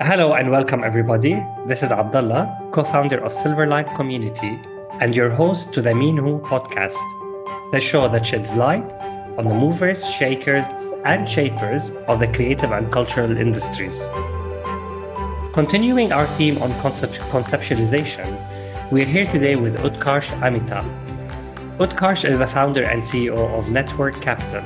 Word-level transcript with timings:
Hello 0.00 0.34
and 0.34 0.48
welcome, 0.48 0.84
everybody. 0.84 1.44
This 1.66 1.82
is 1.82 1.90
Abdullah, 1.90 2.70
co 2.70 2.84
founder 2.84 3.18
of 3.18 3.32
Silverlight 3.32 3.96
Community, 3.96 4.56
and 5.00 5.12
your 5.12 5.28
host 5.28 5.74
to 5.74 5.82
the 5.82 5.90
Minhu 5.90 6.40
podcast, 6.42 7.02
the 7.72 7.80
show 7.80 8.06
that 8.06 8.24
sheds 8.24 8.54
light 8.54 8.92
on 9.36 9.48
the 9.48 9.54
movers, 9.54 10.08
shakers, 10.08 10.68
and 11.04 11.28
shapers 11.28 11.90
of 12.06 12.20
the 12.20 12.28
creative 12.28 12.70
and 12.70 12.92
cultural 12.92 13.36
industries. 13.36 14.08
Continuing 15.52 16.12
our 16.12 16.28
theme 16.38 16.62
on 16.62 16.72
concept- 16.78 17.18
conceptualization, 17.32 18.38
we're 18.92 19.04
here 19.04 19.26
today 19.26 19.56
with 19.56 19.78
Utkarsh 19.78 20.30
Amitabh. 20.42 20.86
Utkarsh 21.78 22.24
is 22.24 22.38
the 22.38 22.46
founder 22.46 22.84
and 22.84 23.02
CEO 23.02 23.52
of 23.58 23.68
Network 23.68 24.20
Capital, 24.20 24.62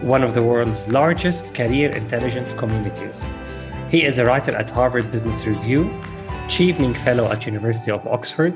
one 0.00 0.22
of 0.22 0.32
the 0.34 0.44
world's 0.44 0.86
largest 0.86 1.56
career 1.56 1.90
intelligence 1.90 2.52
communities. 2.52 3.26
He 3.90 4.04
is 4.04 4.20
a 4.20 4.24
writer 4.24 4.54
at 4.54 4.70
Harvard 4.70 5.10
Business 5.10 5.44
Review, 5.48 5.86
Chevening 6.46 6.96
Fellow 6.96 7.28
at 7.28 7.44
University 7.44 7.90
of 7.90 8.06
Oxford, 8.06 8.54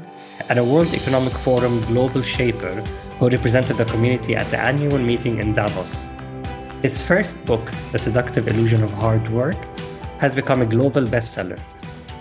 and 0.49 0.61
a 0.61 0.65
World 0.65 0.95
Economic 0.95 1.33
Forum 1.33 1.85
Global 1.87 2.23
Shaper 2.23 2.81
who 3.19 3.29
represented 3.29 3.77
the 3.77 3.85
community 3.87 4.37
at 4.37 4.47
the 4.53 4.61
annual 4.61 4.97
meeting 4.97 5.41
in 5.41 5.53
Davos. 5.53 6.07
His 6.83 7.03
first 7.03 7.45
book, 7.47 7.69
The 7.91 7.99
Seductive 7.99 8.47
Illusion 8.47 8.85
of 8.85 8.93
Hard 8.93 9.29
Work, 9.31 9.57
has 10.21 10.37
become 10.37 10.63
a 10.63 10.67
global 10.67 11.03
bestseller. 11.03 11.59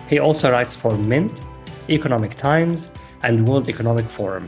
He 0.09 0.17
also 0.17 0.49
writes 0.49 0.75
for 0.75 0.97
Mint, 0.97 1.43
Economic 1.91 2.31
Times, 2.31 2.91
and 3.21 3.47
World 3.47 3.69
Economic 3.69 4.07
Forum. 4.07 4.47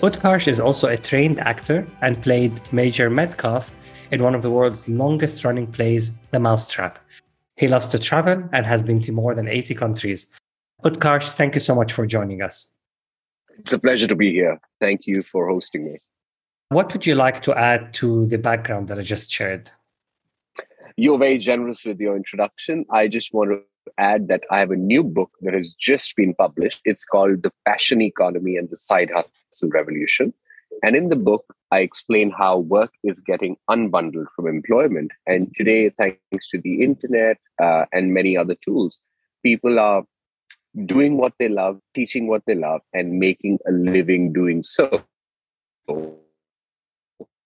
Utkarsh 0.00 0.48
is 0.48 0.60
also 0.60 0.88
a 0.88 0.96
trained 0.96 1.38
actor 1.38 1.86
and 2.02 2.20
played 2.20 2.60
Major 2.72 3.08
Metcalf 3.08 3.70
in 4.10 4.24
one 4.24 4.34
of 4.34 4.42
the 4.42 4.50
world's 4.50 4.88
longest 4.88 5.44
running 5.44 5.68
plays, 5.68 6.18
The 6.32 6.40
Mousetrap. 6.40 6.98
He 7.60 7.68
loves 7.68 7.88
to 7.88 7.98
travel 7.98 8.42
and 8.54 8.64
has 8.64 8.82
been 8.82 9.02
to 9.02 9.12
more 9.12 9.34
than 9.34 9.46
80 9.46 9.74
countries. 9.74 10.40
Utkarsh, 10.82 11.34
thank 11.34 11.54
you 11.54 11.60
so 11.60 11.74
much 11.74 11.92
for 11.92 12.06
joining 12.06 12.40
us. 12.40 12.74
It's 13.58 13.74
a 13.74 13.78
pleasure 13.78 14.06
to 14.06 14.16
be 14.16 14.32
here. 14.32 14.58
Thank 14.80 15.06
you 15.06 15.22
for 15.22 15.46
hosting 15.46 15.84
me. 15.84 15.98
What 16.70 16.90
would 16.94 17.04
you 17.04 17.14
like 17.14 17.40
to 17.40 17.54
add 17.54 17.92
to 17.94 18.24
the 18.28 18.38
background 18.38 18.88
that 18.88 18.98
I 18.98 19.02
just 19.02 19.30
shared? 19.30 19.70
You're 20.96 21.18
very 21.18 21.36
generous 21.36 21.84
with 21.84 22.00
your 22.00 22.16
introduction. 22.16 22.86
I 22.90 23.08
just 23.08 23.34
want 23.34 23.50
to 23.50 23.60
add 23.98 24.28
that 24.28 24.44
I 24.50 24.60
have 24.60 24.70
a 24.70 24.76
new 24.76 25.04
book 25.04 25.32
that 25.42 25.52
has 25.52 25.74
just 25.74 26.16
been 26.16 26.32
published. 26.32 26.80
It's 26.86 27.04
called 27.04 27.42
The 27.42 27.52
Passion 27.66 28.00
Economy 28.00 28.56
and 28.56 28.70
the 28.70 28.76
Side 28.76 29.10
Hustle 29.10 29.68
Revolution. 29.68 30.32
And 30.82 30.96
in 30.96 31.08
the 31.08 31.16
book, 31.16 31.44
I 31.70 31.80
explain 31.80 32.30
how 32.30 32.58
work 32.58 32.92
is 33.04 33.20
getting 33.20 33.56
unbundled 33.68 34.26
from 34.34 34.46
employment. 34.46 35.12
And 35.26 35.54
today, 35.54 35.90
thanks 35.90 36.48
to 36.50 36.58
the 36.58 36.82
internet 36.82 37.38
uh, 37.62 37.84
and 37.92 38.14
many 38.14 38.36
other 38.36 38.54
tools, 38.54 39.00
people 39.42 39.78
are 39.78 40.04
doing 40.86 41.16
what 41.16 41.34
they 41.38 41.48
love, 41.48 41.80
teaching 41.94 42.28
what 42.28 42.42
they 42.46 42.54
love, 42.54 42.80
and 42.92 43.18
making 43.18 43.58
a 43.66 43.72
living 43.72 44.32
doing 44.32 44.62
so. 44.62 45.04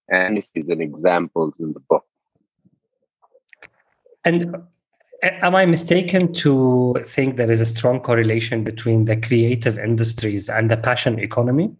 And 0.08 0.36
this 0.36 0.50
is 0.55 0.68
an 0.68 0.80
examples 0.80 1.55
in 1.58 1.72
the 1.72 1.80
book. 1.80 2.05
And 4.24 4.56
am 5.22 5.55
I 5.55 5.66
mistaken 5.66 6.32
to 6.34 6.96
think 7.06 7.36
there 7.36 7.50
is 7.50 7.60
a 7.60 7.66
strong 7.66 8.00
correlation 8.00 8.64
between 8.64 9.06
the 9.06 9.16
creative 9.16 9.78
industries 9.78 10.48
and 10.48 10.70
the 10.70 10.77
passion 10.77 11.18
economy? 11.18 11.74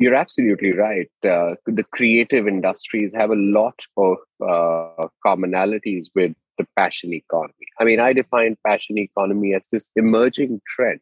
You're 0.00 0.14
absolutely 0.14 0.72
right. 0.72 1.10
Uh, 1.24 1.54
the 1.66 1.84
creative 1.92 2.46
industries 2.46 3.12
have 3.14 3.30
a 3.30 3.34
lot 3.34 3.80
of 3.96 4.16
uh, 4.40 5.08
commonalities 5.26 6.06
with 6.14 6.32
the 6.56 6.66
passion 6.76 7.12
economy. 7.12 7.66
I 7.80 7.84
mean, 7.84 7.98
I 7.98 8.12
define 8.12 8.56
passion 8.64 8.96
economy 8.98 9.54
as 9.54 9.66
this 9.72 9.90
emerging 9.96 10.60
trend 10.66 11.00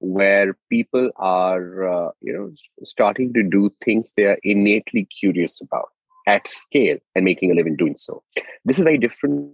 where 0.00 0.56
people 0.68 1.10
are, 1.16 1.88
uh, 1.88 2.10
you 2.20 2.32
know, 2.32 2.50
starting 2.82 3.32
to 3.34 3.44
do 3.44 3.72
things 3.84 4.12
they 4.16 4.24
are 4.24 4.38
innately 4.42 5.06
curious 5.20 5.60
about 5.60 5.90
at 6.26 6.48
scale 6.48 6.98
and 7.14 7.24
making 7.24 7.52
a 7.52 7.54
living 7.54 7.76
doing 7.76 7.96
so. 7.96 8.24
This 8.64 8.78
is 8.78 8.84
very 8.84 8.98
different 8.98 9.52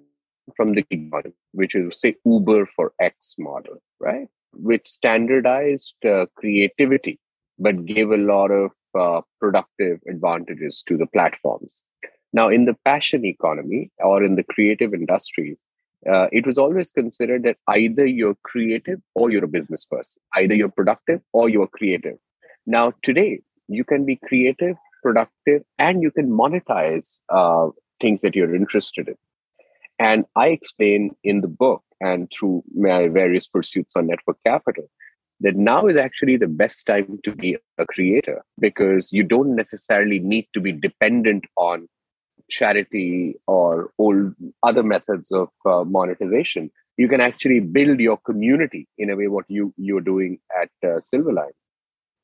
from 0.57 0.75
the 0.75 0.83
gig 0.83 1.11
model, 1.11 1.33
which 1.53 1.75
is 1.75 2.01
say 2.01 2.17
Uber 2.25 2.65
for 2.65 2.93
X 2.99 3.35
model, 3.39 3.83
right? 4.01 4.29
Which 4.55 4.89
standardized 4.89 5.97
uh, 6.07 6.25
creativity, 6.37 7.21
but 7.59 7.85
gave 7.85 8.11
a 8.11 8.17
lot 8.17 8.51
of 8.51 8.71
uh, 8.99 9.21
productive 9.41 10.01
advantages 10.09 10.83
to 10.87 10.97
the 10.97 11.07
platforms. 11.07 11.83
Now, 12.33 12.49
in 12.49 12.67
the 12.67 12.77
passion 12.85 13.25
economy 13.25 13.91
or 13.99 14.23
in 14.23 14.37
the 14.37 14.45
creative 14.45 14.93
industries, 14.93 15.63
uh, 16.09 16.29
it 16.31 16.47
was 16.47 16.59
always 16.59 16.91
considered 16.91 17.43
that 17.43 17.57
either 17.67 18.07
you're 18.07 18.37
creative 18.45 19.01
or 19.15 19.31
you're 19.31 19.45
a 19.45 19.49
business 19.49 19.85
person, 19.85 20.23
either 20.37 20.55
you're 20.55 20.69
productive 20.69 21.21
or 21.33 21.49
you're 21.49 21.67
creative. 21.67 22.17
Now, 22.67 22.93
today, 23.03 23.41
you 23.67 23.85
can 23.85 24.05
be 24.05 24.17
creative, 24.17 24.77
productive, 25.03 25.63
and 25.79 26.03
you 26.03 26.11
can 26.11 26.31
monetize 26.31 27.21
uh, 27.29 27.69
things 28.01 28.21
that 28.23 28.37
you're 28.37 28.55
interested 28.55 29.09
in. 29.09 29.17
And 29.99 30.25
I 30.37 30.49
explain 30.49 31.17
in 31.25 31.41
the 31.41 31.49
book 31.49 31.83
and 32.01 32.31
through 32.31 32.63
my 32.75 33.09
various 33.09 33.49
pursuits 33.49 33.97
on 33.97 34.07
network 34.07 34.37
capital 34.47 34.89
that 35.41 35.57
now 35.57 35.87
is 35.87 35.97
actually 35.97 36.37
the 36.37 36.49
best 36.49 36.87
time 36.87 37.19
to 37.25 37.35
be 37.35 37.57
a 37.79 37.87
creator 37.87 38.45
because 38.59 39.13
you 39.13 39.23
don't 39.23 39.55
necessarily 39.55 40.19
need 40.19 40.49
to 40.55 40.61
be 40.61 40.73
dependent 40.73 41.45
on 41.57 41.89
charity 42.51 43.37
or 43.47 43.91
old 43.99 44.35
other 44.63 44.83
methods 44.83 45.31
of 45.31 45.49
uh, 45.67 45.85
monetization. 45.85 46.71
You 46.97 47.09
can 47.09 47.21
actually 47.21 47.61
build 47.61 48.01
your 48.01 48.17
community 48.17 48.89
in 48.99 49.11
a 49.11 49.17
way 49.17 49.29
what 49.29 49.45
you 49.49 49.73
you're 49.77 50.01
doing 50.01 50.39
at 50.61 50.71
uh, 50.83 50.99
silverlight 50.99 51.53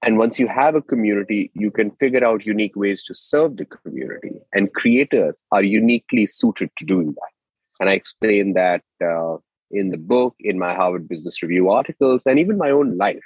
and 0.05 0.19
once 0.19 0.39
you 0.39 0.47
have 0.47 0.75
a 0.75 0.83
community 0.83 1.51
you 1.55 1.71
can 1.71 1.91
figure 1.93 2.25
out 2.25 2.45
unique 2.45 2.77
ways 2.77 3.03
to 3.03 3.15
serve 3.15 3.57
the 3.57 3.65
community 3.65 4.33
and 4.53 4.75
creators 4.75 5.45
are 5.51 5.63
uniquely 5.63 6.27
suited 6.27 6.71
to 6.77 6.85
doing 6.85 7.15
that. 7.15 7.33
And 7.81 7.91
i 7.91 7.95
explain 7.95 8.53
that 8.55 8.83
uh, 9.03 9.37
in 9.75 9.91
the 9.91 9.99
book, 9.99 10.35
in 10.41 10.59
my 10.59 10.75
Harvard 10.75 11.09
Business 11.09 11.43
Review 11.43 11.71
articles, 11.71 12.27
and 12.27 12.39
even 12.39 12.57
my 12.59 12.71
own 12.71 12.97
life. 12.97 13.25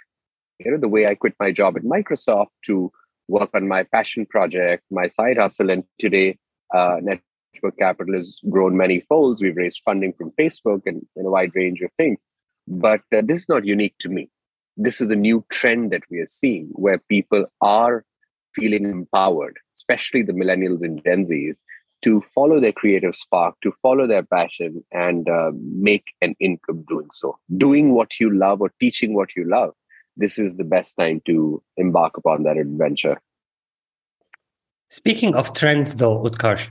You 0.58 0.72
know, 0.72 0.78
the 0.78 0.88
way 0.88 1.06
I 1.06 1.14
quit 1.14 1.34
my 1.38 1.52
job 1.52 1.76
at 1.76 1.84
Microsoft 1.84 2.48
to 2.66 2.90
work 3.28 3.50
on 3.54 3.68
my 3.68 3.84
passion 3.84 4.26
project, 4.26 4.82
my 4.90 5.08
side 5.08 5.36
hustle, 5.36 5.70
and 5.70 5.84
today 6.00 6.38
uh, 6.74 6.96
Network 7.00 7.78
Capital 7.78 8.14
has 8.14 8.40
grown 8.48 8.76
many 8.76 9.00
folds. 9.00 9.42
We've 9.42 9.56
raised 9.56 9.82
funding 9.84 10.14
from 10.14 10.32
Facebook 10.32 10.82
and, 10.86 11.06
and 11.14 11.26
a 11.26 11.30
wide 11.30 11.52
range 11.54 11.80
of 11.82 11.90
things. 11.96 12.20
But 12.66 13.02
uh, 13.14 13.22
this 13.24 13.40
is 13.40 13.48
not 13.48 13.66
unique 13.66 13.96
to 14.00 14.08
me. 14.08 14.30
This 14.76 15.00
is 15.00 15.08
the 15.08 15.16
new 15.16 15.44
trend 15.50 15.90
that 15.92 16.02
we 16.10 16.18
are 16.18 16.26
seeing 16.26 16.68
where 16.72 16.98
people 16.98 17.46
are 17.60 18.04
feeling 18.54 18.84
empowered, 18.84 19.56
especially 19.76 20.22
the 20.22 20.32
millennials 20.32 20.82
and 20.82 21.02
Gen 21.04 21.24
Zs, 21.24 21.58
to 22.02 22.22
follow 22.34 22.60
their 22.60 22.72
creative 22.72 23.14
spark, 23.14 23.54
to 23.62 23.72
follow 23.82 24.06
their 24.06 24.22
passion, 24.22 24.84
and 24.92 25.28
uh, 25.28 25.50
make 25.54 26.04
an 26.20 26.34
income 26.40 26.84
doing 26.88 27.08
so. 27.12 27.38
Doing 27.56 27.92
what 27.92 28.20
you 28.20 28.36
love 28.36 28.60
or 28.60 28.72
teaching 28.80 29.14
what 29.14 29.34
you 29.36 29.48
love, 29.48 29.72
this 30.16 30.38
is 30.38 30.56
the 30.56 30.64
best 30.64 30.96
time 30.96 31.20
to 31.26 31.62
embark 31.76 32.16
upon 32.16 32.42
that 32.44 32.56
adventure. 32.56 33.20
Speaking 34.90 35.34
of 35.34 35.52
trends, 35.54 35.96
though, 35.96 36.22
Utkarsh, 36.22 36.70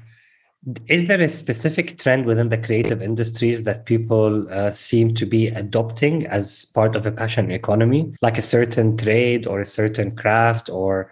is 0.87 1.05
there 1.05 1.21
a 1.21 1.27
specific 1.27 1.97
trend 1.97 2.25
within 2.25 2.49
the 2.49 2.57
creative 2.57 3.01
industries 3.01 3.63
that 3.63 3.85
people 3.85 4.51
uh, 4.51 4.71
seem 4.71 5.13
to 5.15 5.25
be 5.25 5.47
adopting 5.47 6.25
as 6.27 6.65
part 6.73 6.95
of 6.95 7.05
a 7.05 7.11
passion 7.11 7.51
economy, 7.51 8.11
like 8.21 8.37
a 8.37 8.41
certain 8.41 8.97
trade 8.97 9.45
or 9.45 9.61
a 9.61 9.65
certain 9.65 10.15
craft 10.15 10.69
or? 10.69 11.11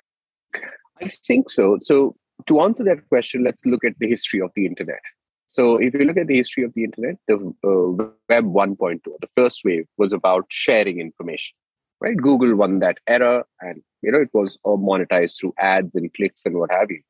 I 1.02 1.10
think 1.28 1.50
so. 1.50 1.78
So 1.80 2.16
to 2.48 2.62
answer 2.62 2.84
that 2.84 3.08
question, 3.10 3.44
let's 3.44 3.66
look 3.66 3.84
at 3.84 3.98
the 4.00 4.08
history 4.08 4.42
of 4.42 4.52
the 4.56 4.66
internet. 4.66 5.02
So, 5.48 5.78
if 5.78 5.94
you 5.94 6.02
look 6.02 6.18
at 6.18 6.28
the 6.28 6.38
history 6.38 6.64
of 6.64 6.74
the 6.74 6.84
internet, 6.84 7.16
the 7.28 7.36
uh, 7.36 8.10
Web 8.30 8.46
1.2, 8.46 9.02
the 9.04 9.28
first 9.36 9.62
wave 9.64 9.86
was 9.98 10.12
about 10.12 10.46
sharing 10.50 11.00
information, 11.00 11.56
right? 12.02 12.18
Google 12.18 12.56
won 12.56 12.80
that 12.80 12.98
era, 13.08 13.44
and 13.62 13.82
you 14.02 14.12
know 14.12 14.20
it 14.20 14.32
was 14.34 14.58
all 14.64 14.78
monetized 14.78 15.40
through 15.40 15.54
ads 15.60 15.96
and 15.96 16.14
clicks 16.14 16.46
and 16.46 16.58
what 16.58 16.72
have 16.72 16.90
you. 16.90 17.02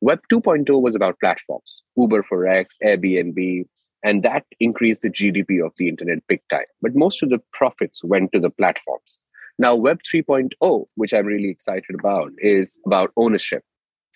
Web 0.00 0.20
2.0 0.30 0.80
was 0.80 0.94
about 0.94 1.18
platforms, 1.18 1.82
Uber 1.96 2.22
for 2.22 2.46
X, 2.46 2.76
Airbnb, 2.84 3.66
and 4.04 4.22
that 4.22 4.44
increased 4.60 5.02
the 5.02 5.10
GDP 5.10 5.64
of 5.64 5.72
the 5.76 5.88
internet 5.88 6.18
big 6.28 6.40
time. 6.50 6.66
But 6.80 6.94
most 6.94 7.22
of 7.22 7.30
the 7.30 7.40
profits 7.52 8.04
went 8.04 8.32
to 8.32 8.38
the 8.38 8.50
platforms. 8.50 9.18
Now, 9.58 9.74
Web 9.74 10.00
3.0, 10.04 10.86
which 10.94 11.12
I'm 11.12 11.26
really 11.26 11.48
excited 11.48 11.96
about, 11.98 12.30
is 12.38 12.80
about 12.86 13.10
ownership 13.16 13.64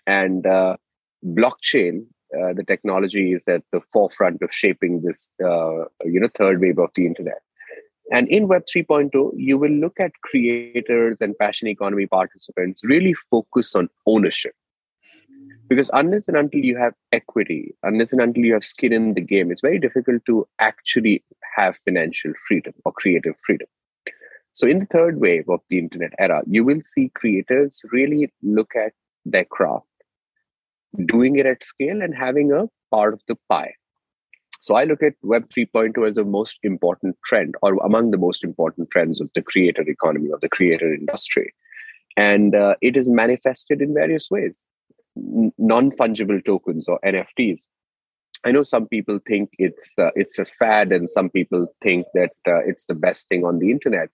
and 0.07 0.47
uh, 0.47 0.77
blockchain 1.25 2.07
uh, 2.39 2.53
the 2.55 2.65
technology 2.65 3.33
is 3.33 3.47
at 3.47 3.63
the 3.73 3.81
forefront 3.93 4.41
of 4.43 4.53
shaping 4.53 5.03
this 5.03 5.33
uh, 5.45 5.85
you 6.05 6.21
know 6.21 6.29
third 6.37 6.61
wave 6.61 6.79
of 6.79 6.91
the 6.95 7.07
internet 7.07 7.43
and 8.11 8.29
in 8.29 8.49
web 8.49 8.63
3.0 8.65 9.33
you 9.37 9.59
will 9.59 9.71
look 9.71 10.01
at 10.01 10.13
creators 10.23 11.21
and 11.21 11.39
passion 11.39 11.69
economy 11.69 12.07
participants 12.07 12.83
really 12.85 13.15
focus 13.15 13.75
on 13.75 13.89
ownership 14.07 14.55
Because 15.69 15.91
unless 15.95 16.29
and 16.29 16.37
until 16.37 16.61
you 16.61 16.77
have 16.77 16.95
equity, 17.13 17.75
unless 17.83 18.13
and 18.13 18.21
until 18.21 18.45
you 18.45 18.53
have 18.53 18.65
skin 18.65 18.93
in 18.93 19.15
the 19.15 19.23
game, 19.23 19.51
it's 19.51 19.63
very 19.63 19.79
difficult 19.79 20.23
to 20.27 20.47
actually 20.59 21.25
have 21.57 21.79
financial 21.85 22.33
freedom 22.47 22.75
or 22.85 22.93
creative 22.93 23.37
freedom. 23.47 23.69
So, 24.53 24.67
in 24.67 24.81
the 24.81 24.87
third 24.87 25.19
wave 25.19 25.49
of 25.49 25.61
the 25.71 25.79
internet 25.79 26.13
era, 26.19 26.43
you 26.47 26.63
will 26.65 26.83
see 26.83 27.11
creators 27.15 27.83
really 27.91 28.31
look 28.43 28.77
at 28.77 28.93
their 29.25 29.47
craft, 29.47 29.87
doing 31.07 31.37
it 31.37 31.47
at 31.47 31.65
scale, 31.65 32.03
and 32.03 32.15
having 32.15 32.53
a 32.53 32.67
part 32.95 33.15
of 33.15 33.21
the 33.29 33.37
pie. 33.49 33.75
So, 34.61 34.75
I 34.77 34.85
look 34.85 35.03
at 35.03 35.15
Web 35.23 35.49
3.0 35.49 36.07
as 36.07 36.15
the 36.15 36.25
most 36.25 36.59
important 36.63 37.17
trend, 37.27 37.55
or 37.63 37.75
among 37.85 38.11
the 38.11 38.19
most 38.19 38.45
important 38.45 38.91
trends 38.91 39.21
of 39.21 39.31
the 39.35 39.43
creator 39.43 39.83
economy, 39.83 40.31
of 40.31 40.41
the 40.41 40.49
creator 40.49 40.93
industry. 40.93 41.53
And 42.17 42.55
uh, 42.55 42.75
it 42.83 42.97
is 42.97 43.09
manifested 43.09 43.81
in 43.81 43.95
various 43.95 44.31
ways 44.31 44.61
non 45.17 45.91
fungible 45.93 46.45
tokens 46.45 46.89
or 46.89 46.99
NFTs. 47.05 47.61
I 48.45 48.51
know 48.51 48.63
some 48.63 48.89
people 48.89 49.21
think 49.27 49.51
it's 49.59 49.93
uh, 49.99 50.11
it's 50.15 50.39
a 50.39 50.45
fad, 50.45 50.93
and 50.93 51.09
some 51.09 51.31
people 51.31 51.69
think 51.81 52.07
that 52.15 52.33
uh, 52.47 52.61
it's 52.67 52.87
the 52.87 52.95
best 52.95 53.29
thing 53.29 53.45
on 53.45 53.59
the 53.59 53.71
internet. 53.71 54.09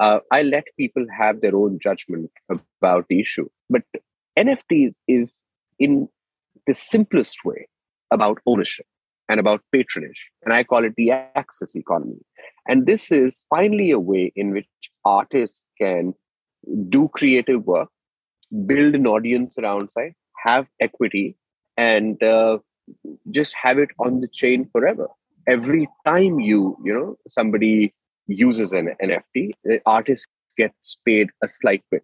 Uh, 0.00 0.20
I 0.30 0.42
let 0.42 0.64
people 0.76 1.06
have 1.16 1.40
their 1.40 1.56
own 1.56 1.78
judgment 1.82 2.30
about 2.80 3.06
the 3.08 3.20
issue, 3.20 3.48
but 3.68 3.82
NFTs 4.36 4.94
is 5.06 5.42
in 5.78 6.08
the 6.68 6.74
simplest 6.74 7.38
way 7.44 7.66
about 8.12 8.38
ownership 8.46 8.86
and 9.28 9.40
about 9.40 9.62
patronage, 9.72 10.30
and 10.42 10.54
I 10.54 10.64
call 10.64 10.84
it 10.84 10.94
the 10.96 11.10
access 11.12 11.74
economy. 11.74 12.20
And 12.68 12.86
this 12.86 13.10
is 13.10 13.44
finally 13.50 13.90
a 13.90 13.98
way 13.98 14.32
in 14.36 14.52
which 14.52 14.68
artists 15.04 15.66
can 15.80 16.14
do 16.88 17.08
creative 17.08 17.66
work, 17.66 17.88
build 18.66 18.94
an 18.94 19.06
audience 19.06 19.58
around 19.58 19.90
site, 19.90 20.14
have 20.44 20.66
equity, 20.80 21.36
and 21.76 22.22
uh, 22.22 22.58
just 23.30 23.54
have 23.62 23.78
it 23.78 23.90
on 23.98 24.20
the 24.20 24.28
chain 24.28 24.68
forever. 24.70 25.08
Every 25.46 25.88
time 26.04 26.38
you, 26.40 26.76
you 26.84 26.92
know, 26.92 27.16
somebody 27.28 27.94
uses 28.26 28.72
an 28.72 28.94
NFT, 29.02 29.52
the 29.64 29.80
artist 29.86 30.26
gets 30.58 30.98
paid 31.06 31.30
a 31.42 31.48
slight 31.48 31.82
bit. 31.90 32.02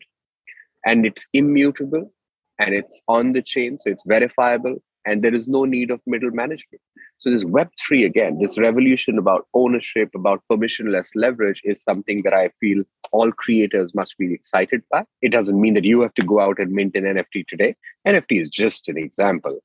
And 0.86 1.04
it's 1.04 1.26
immutable 1.32 2.10
and 2.58 2.74
it's 2.74 3.02
on 3.08 3.32
the 3.32 3.42
chain, 3.42 3.78
so 3.78 3.90
it's 3.90 4.04
verifiable, 4.06 4.76
and 5.06 5.22
there 5.22 5.34
is 5.34 5.48
no 5.48 5.64
need 5.64 5.90
of 5.90 6.00
middle 6.06 6.30
management. 6.30 6.80
So 7.18 7.30
this 7.30 7.44
Web3 7.44 8.04
again, 8.04 8.38
this 8.38 8.58
revolution 8.58 9.18
about 9.18 9.46
ownership, 9.54 10.10
about 10.14 10.42
permissionless 10.50 11.08
leverage 11.14 11.62
is 11.64 11.82
something 11.82 12.22
that 12.22 12.34
I 12.34 12.50
feel 12.60 12.82
all 13.12 13.32
creators 13.32 13.94
must 13.94 14.18
be 14.18 14.34
excited 14.34 14.82
by. 14.90 15.04
It 15.22 15.32
doesn't 15.32 15.60
mean 15.60 15.74
that 15.74 15.84
you 15.84 16.02
have 16.02 16.14
to 16.14 16.22
go 16.22 16.40
out 16.40 16.58
and 16.58 16.72
mint 16.72 16.96
an 16.96 17.04
NFT 17.04 17.46
today. 17.48 17.76
NFT 18.06 18.40
is 18.40 18.48
just 18.48 18.88
an 18.88 18.98
example. 18.98 19.58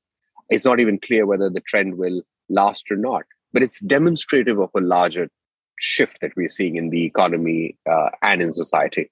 It's 0.48 0.64
not 0.64 0.80
even 0.80 0.98
clear 0.98 1.26
whether 1.26 1.50
the 1.50 1.60
trend 1.60 1.98
will 1.98 2.22
last 2.48 2.90
or 2.90 2.96
not, 2.96 3.24
but 3.52 3.62
it's 3.62 3.80
demonstrative 3.80 4.58
of 4.58 4.70
a 4.76 4.80
larger 4.80 5.28
shift 5.78 6.18
that 6.20 6.32
we're 6.36 6.48
seeing 6.48 6.76
in 6.76 6.90
the 6.90 7.04
economy 7.04 7.76
uh, 7.90 8.10
and 8.22 8.42
in 8.42 8.52
society. 8.52 9.10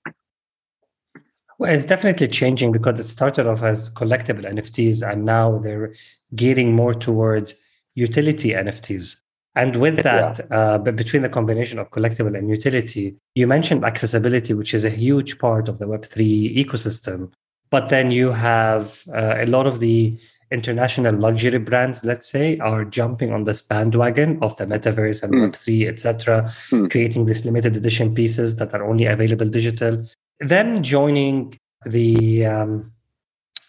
Well, 1.59 1.73
it's 1.73 1.85
definitely 1.85 2.29
changing 2.29 2.71
because 2.71 3.01
it 3.01 3.05
started 3.05 3.49
off 3.49 3.63
as 3.63 3.91
collectible 3.91 4.45
NFTs 4.45 5.09
and 5.09 5.25
now 5.25 5.59
they're 5.59 5.93
gearing 6.35 6.75
more 6.75 6.95
towards 6.95 7.57
utility 7.95 8.51
NFTs. 8.51 9.21
And 9.57 9.81
with 9.81 10.05
that, 10.05 10.39
yeah. 10.39 10.57
uh, 10.57 10.79
but 10.79 10.95
between 10.95 11.23
the 11.23 11.29
combination 11.29 11.81
of 11.81 11.91
collectible 11.91 12.39
and 12.39 12.49
utility, 12.49 13.17
you 13.35 13.49
mentioned 13.49 13.85
accessibility, 13.85 14.55
which 14.55 14.73
is 14.73 14.85
a 14.85 14.91
huge 14.91 15.41
part 15.41 15.69
of 15.69 15.81
the 15.81 15.87
Web3 15.87 16.57
ecosystem. 16.57 17.33
But 17.71 17.89
then 17.89 18.13
you 18.13 18.31
have 18.31 19.03
uh, 19.13 19.35
a 19.39 19.47
lot 19.47 19.67
of 19.67 19.81
the 19.81 20.17
international 20.53 21.15
luxury 21.15 21.59
brands, 21.59 22.05
let's 22.05 22.31
say, 22.31 22.57
are 22.59 22.85
jumping 22.85 23.33
on 23.33 23.45
this 23.45 23.61
bandwagon 23.61 24.39
of 24.43 24.57
the 24.59 24.65
metaverse 24.65 25.25
and 25.25 25.35
mm. 25.35 25.51
Web3, 25.51 25.89
etc., 25.89 26.43
mm. 26.45 26.89
creating 26.91 27.27
these 27.27 27.45
limited 27.45 27.77
edition 27.77 28.15
pieces 28.15 28.57
that 28.57 28.73
are 28.75 28.89
only 28.89 29.07
available 29.07 29.47
digital. 29.47 30.05
Then 30.41 30.83
joining 30.83 31.59
the 31.85 32.47
um, 32.47 32.93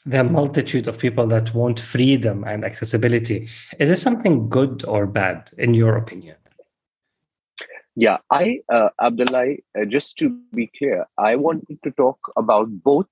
the 0.05 0.23
multitude 0.23 0.87
of 0.87 0.97
people 0.97 1.27
that 1.27 1.53
want 1.53 1.79
freedom 1.79 2.43
and 2.43 2.65
accessibility. 2.65 3.47
Is 3.79 3.89
this 3.89 4.01
something 4.01 4.49
good 4.49 4.83
or 4.85 5.05
bad, 5.05 5.51
in 5.57 5.73
your 5.73 5.97
opinion? 5.97 6.35
Yeah, 7.95 8.17
I, 8.31 8.61
uh, 8.69 8.89
Abdullah, 9.01 9.55
uh, 9.77 9.85
just 9.85 10.17
to 10.19 10.29
be 10.53 10.71
clear, 10.77 11.05
I 11.17 11.35
wanted 11.35 11.79
to 11.83 11.91
talk 11.91 12.17
about 12.37 12.69
both 12.83 13.09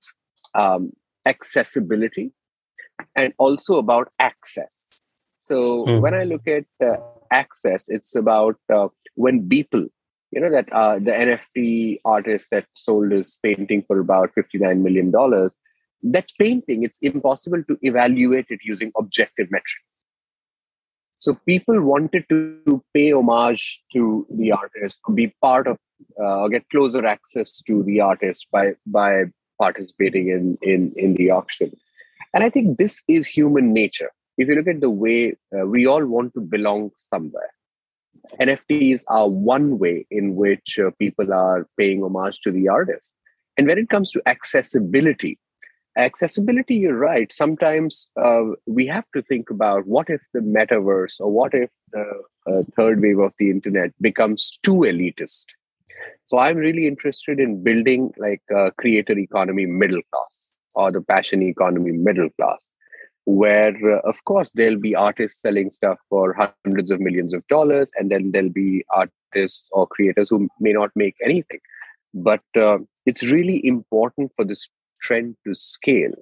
um, 0.54 0.92
accessibility 1.26 2.32
and 3.14 3.34
also 3.38 3.78
about 3.78 4.10
access. 4.18 4.84
So 5.38 5.84
mm. 5.84 6.00
when 6.00 6.14
I 6.14 6.24
look 6.24 6.48
at 6.48 6.64
uh, 6.82 6.96
access, 7.30 7.88
it's 7.88 8.14
about 8.14 8.56
uh, 8.72 8.88
when 9.14 9.48
people, 9.48 9.86
you 10.30 10.40
know, 10.40 10.50
that 10.50 10.70
uh, 10.72 10.94
the 10.94 11.12
NFT 11.12 12.00
artist 12.04 12.48
that 12.50 12.66
sold 12.74 13.12
his 13.12 13.38
painting 13.42 13.84
for 13.86 13.98
about 13.98 14.30
$59 14.36 14.80
million, 14.80 15.10
that 16.02 16.28
painting, 16.38 16.84
it's 16.84 16.98
impossible 17.00 17.62
to 17.68 17.78
evaluate 17.82 18.46
it 18.50 18.60
using 18.62 18.92
objective 18.96 19.50
metrics. 19.50 19.98
So 21.16 21.34
people 21.46 21.80
wanted 21.82 22.24
to 22.28 22.84
pay 22.94 23.12
homage 23.12 23.82
to 23.92 24.26
the 24.30 24.52
artist, 24.52 25.00
be 25.14 25.34
part 25.42 25.66
of, 25.66 25.76
uh, 26.20 26.42
or 26.42 26.48
get 26.48 26.68
closer 26.70 27.04
access 27.04 27.60
to 27.62 27.82
the 27.82 28.00
artist 28.00 28.46
by 28.52 28.74
by 28.86 29.24
participating 29.60 30.28
in 30.28 30.56
in 30.62 30.92
in 30.96 31.14
the 31.14 31.30
auction. 31.30 31.72
And 32.32 32.44
I 32.44 32.50
think 32.50 32.78
this 32.78 33.02
is 33.08 33.26
human 33.26 33.72
nature. 33.72 34.12
If 34.36 34.46
you 34.46 34.54
look 34.54 34.68
at 34.68 34.80
the 34.80 34.90
way 34.90 35.36
uh, 35.52 35.66
we 35.66 35.88
all 35.88 36.06
want 36.06 36.34
to 36.34 36.40
belong 36.40 36.92
somewhere, 36.96 37.50
NFTs 38.40 39.04
are 39.08 39.28
one 39.28 39.78
way 39.78 40.06
in 40.10 40.36
which 40.36 40.78
uh, 40.78 40.90
people 40.98 41.32
are 41.32 41.66
paying 41.78 42.02
homage 42.02 42.40
to 42.40 42.50
the 42.50 42.68
artist. 42.68 43.12
And 43.56 43.66
when 43.66 43.78
it 43.78 43.88
comes 43.88 44.10
to 44.12 44.22
accessibility, 44.26 45.38
accessibility 45.96 46.76
you're 46.76 46.96
right. 46.96 47.32
Sometimes 47.32 48.08
uh, 48.22 48.42
we 48.66 48.86
have 48.86 49.06
to 49.14 49.22
think 49.22 49.50
about 49.50 49.86
what 49.86 50.08
if 50.08 50.22
the 50.32 50.40
metaverse 50.40 51.20
or 51.20 51.30
what 51.30 51.54
if 51.54 51.70
the 51.92 52.04
uh, 52.46 52.62
third 52.76 53.00
wave 53.00 53.18
of 53.18 53.32
the 53.38 53.50
internet 53.50 53.90
becomes 54.00 54.58
too 54.62 54.80
elitist? 54.92 55.46
So 56.26 56.38
i'm 56.38 56.56
really 56.56 56.86
interested 56.86 57.40
in 57.40 57.62
building 57.62 58.12
like 58.18 58.42
a 58.50 58.70
creator 58.72 59.18
economy 59.18 59.66
middle 59.66 60.02
class 60.12 60.54
or 60.74 60.92
the 60.92 61.00
passion 61.00 61.42
economy 61.42 61.92
middle 61.92 62.28
class 62.38 62.70
where 63.28 63.76
uh, 63.94 64.00
of 64.08 64.24
course 64.24 64.50
there'll 64.52 64.80
be 64.80 64.94
artists 64.96 65.42
selling 65.42 65.68
stuff 65.70 65.98
for 66.08 66.34
hundreds 66.64 66.90
of 66.90 66.98
millions 66.98 67.34
of 67.34 67.46
dollars 67.48 67.90
and 67.98 68.10
then 68.10 68.32
there'll 68.32 68.48
be 68.48 68.82
artists 68.88 69.68
or 69.72 69.86
creators 69.86 70.30
who 70.30 70.48
may 70.60 70.72
not 70.72 70.90
make 70.96 71.14
anything. 71.22 71.60
But 72.14 72.40
uh, 72.56 72.78
it's 73.04 73.22
really 73.22 73.64
important 73.66 74.32
for 74.34 74.46
this 74.46 74.66
trend 75.02 75.36
to 75.46 75.54
scale 75.54 76.12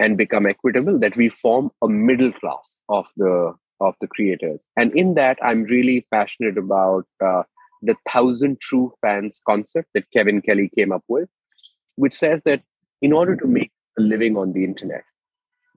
and 0.00 0.16
become 0.16 0.46
equitable 0.46 0.98
that 1.00 1.18
we 1.18 1.28
form 1.28 1.70
a 1.82 1.88
middle 1.88 2.32
class 2.32 2.80
of 2.88 3.08
the 3.18 3.52
of 3.80 3.94
the 4.00 4.06
creators. 4.06 4.62
And 4.78 4.90
in 4.96 5.14
that 5.14 5.38
i'm 5.42 5.64
really 5.64 6.06
passionate 6.10 6.56
about 6.56 7.04
uh, 7.22 7.42
the 7.82 7.96
thousand 8.10 8.60
true 8.60 8.94
fans 9.02 9.40
concept 9.46 9.88
that 9.92 10.10
kevin 10.16 10.40
kelly 10.40 10.70
came 10.78 10.92
up 10.92 11.04
with 11.08 11.28
which 11.96 12.14
says 12.14 12.44
that 12.44 12.62
in 13.02 13.12
order 13.12 13.36
to 13.36 13.46
make 13.46 13.72
a 13.98 14.02
living 14.02 14.38
on 14.38 14.54
the 14.54 14.64
internet 14.64 15.04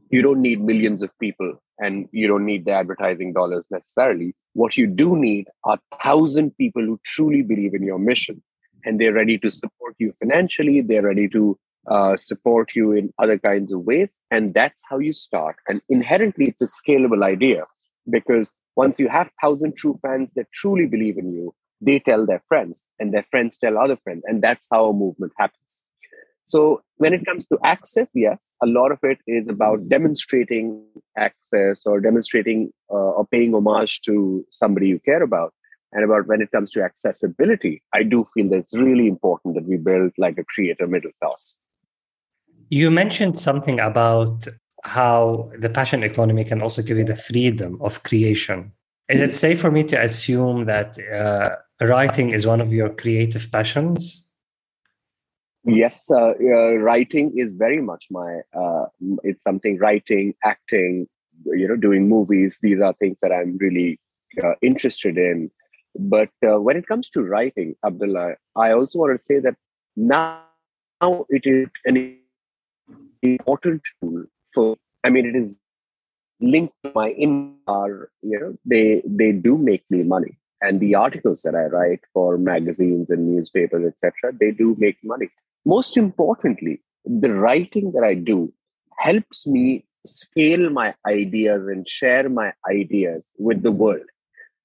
you 0.10 0.22
don't 0.22 0.42
need 0.42 0.62
millions 0.62 1.02
of 1.02 1.18
people 1.20 1.54
and 1.80 2.08
you 2.12 2.28
don't 2.28 2.46
need 2.46 2.66
the 2.66 2.72
advertising 2.72 3.34
dollars 3.34 3.66
necessarily 3.70 4.34
what 4.54 4.78
you 4.78 4.88
do 4.88 5.16
need 5.16 5.48
are 5.64 5.80
thousand 6.02 6.56
people 6.58 6.82
who 6.82 7.00
truly 7.04 7.42
believe 7.42 7.74
in 7.74 7.84
your 7.84 8.00
mission 8.00 8.42
and 8.86 9.00
they're 9.00 9.14
ready 9.14 9.38
to 9.38 9.52
support 9.52 9.96
you 10.00 10.14
financially 10.20 10.82
they're 10.82 11.04
ready 11.04 11.28
to 11.28 11.58
uh, 11.88 12.18
support 12.18 12.76
you 12.76 12.92
in 12.92 13.14
other 13.18 13.38
kinds 13.38 13.72
of 13.72 13.82
ways. 13.82 14.20
And 14.30 14.54
that's 14.54 14.84
how 14.90 15.00
you 15.00 15.14
start. 15.14 15.56
And 15.68 15.82
inherently, 15.90 16.48
it's 16.48 16.62
a 16.62 16.66
scalable 16.66 17.24
idea 17.24 17.64
because 18.10 18.52
once 18.76 19.00
you 19.00 19.08
have 19.10 19.32
thousand 19.42 19.76
true 19.76 19.98
fans 20.02 20.34
that 20.36 20.52
truly 20.54 20.86
believe 20.86 21.18
in 21.18 21.32
you, 21.34 21.54
they 21.80 22.00
tell 22.00 22.26
their 22.26 22.44
friends, 22.48 22.84
and 23.00 23.14
their 23.14 23.26
friends 23.30 23.58
tell 23.58 23.78
other 23.78 23.98
friends, 24.04 24.24
and 24.26 24.42
that's 24.42 24.68
how 24.72 24.90
a 24.90 24.94
movement 24.94 25.32
happens. 25.38 25.82
So 26.48 26.82
when 26.96 27.14
it 27.14 27.26
comes 27.26 27.46
to 27.48 27.60
access, 27.64 28.10
yes, 28.14 28.40
a 28.64 28.66
lot 28.66 28.92
of 28.92 29.00
it 29.04 29.20
is 29.28 29.48
about 29.50 29.88
demonstrating 29.90 30.84
access 31.18 31.86
or 31.86 32.00
demonstrating 32.00 32.72
uh, 32.90 32.96
or 33.18 33.28
paying 33.28 33.54
homage 33.54 34.02
to 34.02 34.46
somebody 34.52 34.88
you 34.88 35.00
care 35.00 35.22
about. 35.22 35.54
And 35.92 36.04
about 36.04 36.28
when 36.28 36.42
it 36.42 36.52
comes 36.52 36.72
to 36.72 36.84
accessibility, 36.84 37.82
I 37.94 38.04
do 38.04 38.26
feel 38.34 38.50
that 38.50 38.58
it's 38.58 38.74
really 38.74 39.08
important 39.08 39.56
that 39.56 39.66
we 39.66 39.78
build 39.78 40.12
like 40.18 40.38
a 40.38 40.44
creator 40.44 40.88
middle 40.88 41.12
class. 41.22 41.56
You 42.70 42.92
mentioned 42.92 43.38
something 43.38 43.80
about 43.80 44.48
how 44.84 45.52
the 45.58 45.70
passion 45.70 46.04
economy 46.04 46.44
can 46.44 46.62
also 46.62 46.82
give 46.82 46.98
you 46.98 47.06
the 47.06 47.16
freedom 47.16 47.78
of 47.82 48.04
creation. 48.04 48.72
Is 49.10 49.22
it 49.22 49.38
safe 49.38 49.62
for 49.62 49.72
me 49.72 49.84
to 49.86 50.02
assume 50.02 50.66
that 50.66 50.98
uh, 51.00 51.56
writing 51.86 52.34
is 52.34 52.46
one 52.46 52.60
of 52.60 52.74
your 52.74 52.90
creative 52.90 53.50
passions? 53.52 54.27
Yes, 55.68 56.10
uh, 56.10 56.32
uh, 56.40 56.76
writing 56.76 57.34
is 57.36 57.52
very 57.52 57.82
much 57.82 58.08
my. 58.10 58.40
Uh, 58.58 58.86
it's 59.24 59.44
something 59.44 59.78
writing, 59.78 60.34
acting, 60.46 61.08
you 61.46 61.68
know, 61.68 61.76
doing 61.76 62.08
movies. 62.08 62.58
These 62.62 62.80
are 62.80 62.94
things 62.94 63.18
that 63.22 63.34
I'm 63.34 63.58
really 63.58 64.00
uh, 64.42 64.54
interested 64.62 65.18
in. 65.18 65.52
But 66.00 66.30
uh, 66.48 66.62
when 66.62 66.78
it 66.78 66.88
comes 66.88 67.10
to 67.12 67.22
writing, 67.22 67.76
Abdullah, 67.86 68.36
I 68.56 68.72
also 68.72 69.00
want 69.00 69.18
to 69.18 69.22
say 69.22 69.40
that 69.40 69.56
now, 69.98 70.42
now 71.02 71.26
it 71.28 71.42
is 71.44 71.68
an 71.84 72.18
important 73.22 73.82
tool 74.02 74.24
for. 74.54 74.78
I 75.04 75.10
mean, 75.10 75.26
it 75.26 75.36
is 75.36 75.60
linked 76.40 76.76
to 76.86 76.94
my 76.96 77.10
in. 77.10 77.56
You 77.68 78.40
know, 78.40 78.58
they 78.64 79.02
they 79.06 79.34
do 79.34 79.58
make 79.58 79.84
me 79.90 80.04
money, 80.04 80.38
and 80.62 80.80
the 80.80 80.96
articles 80.96 81.42
that 81.42 81.56
I 81.56 81.66
write 81.66 82.00
for 82.14 82.38
magazines 82.38 83.10
and 83.10 83.36
newspapers, 83.36 83.86
etc., 83.86 84.32
they 84.40 84.52
do 84.52 84.74
make 84.80 84.96
money 85.04 85.30
most 85.68 85.98
importantly, 85.98 86.82
the 87.04 87.34
writing 87.34 87.92
that 87.94 88.04
I 88.04 88.14
do 88.14 88.54
helps 89.00 89.46
me 89.46 89.86
scale 90.06 90.70
my 90.70 90.94
ideas 91.06 91.68
and 91.68 91.88
share 91.88 92.30
my 92.30 92.54
ideas 92.70 93.24
with 93.38 93.64
the 93.64 93.72
world. 93.72 94.08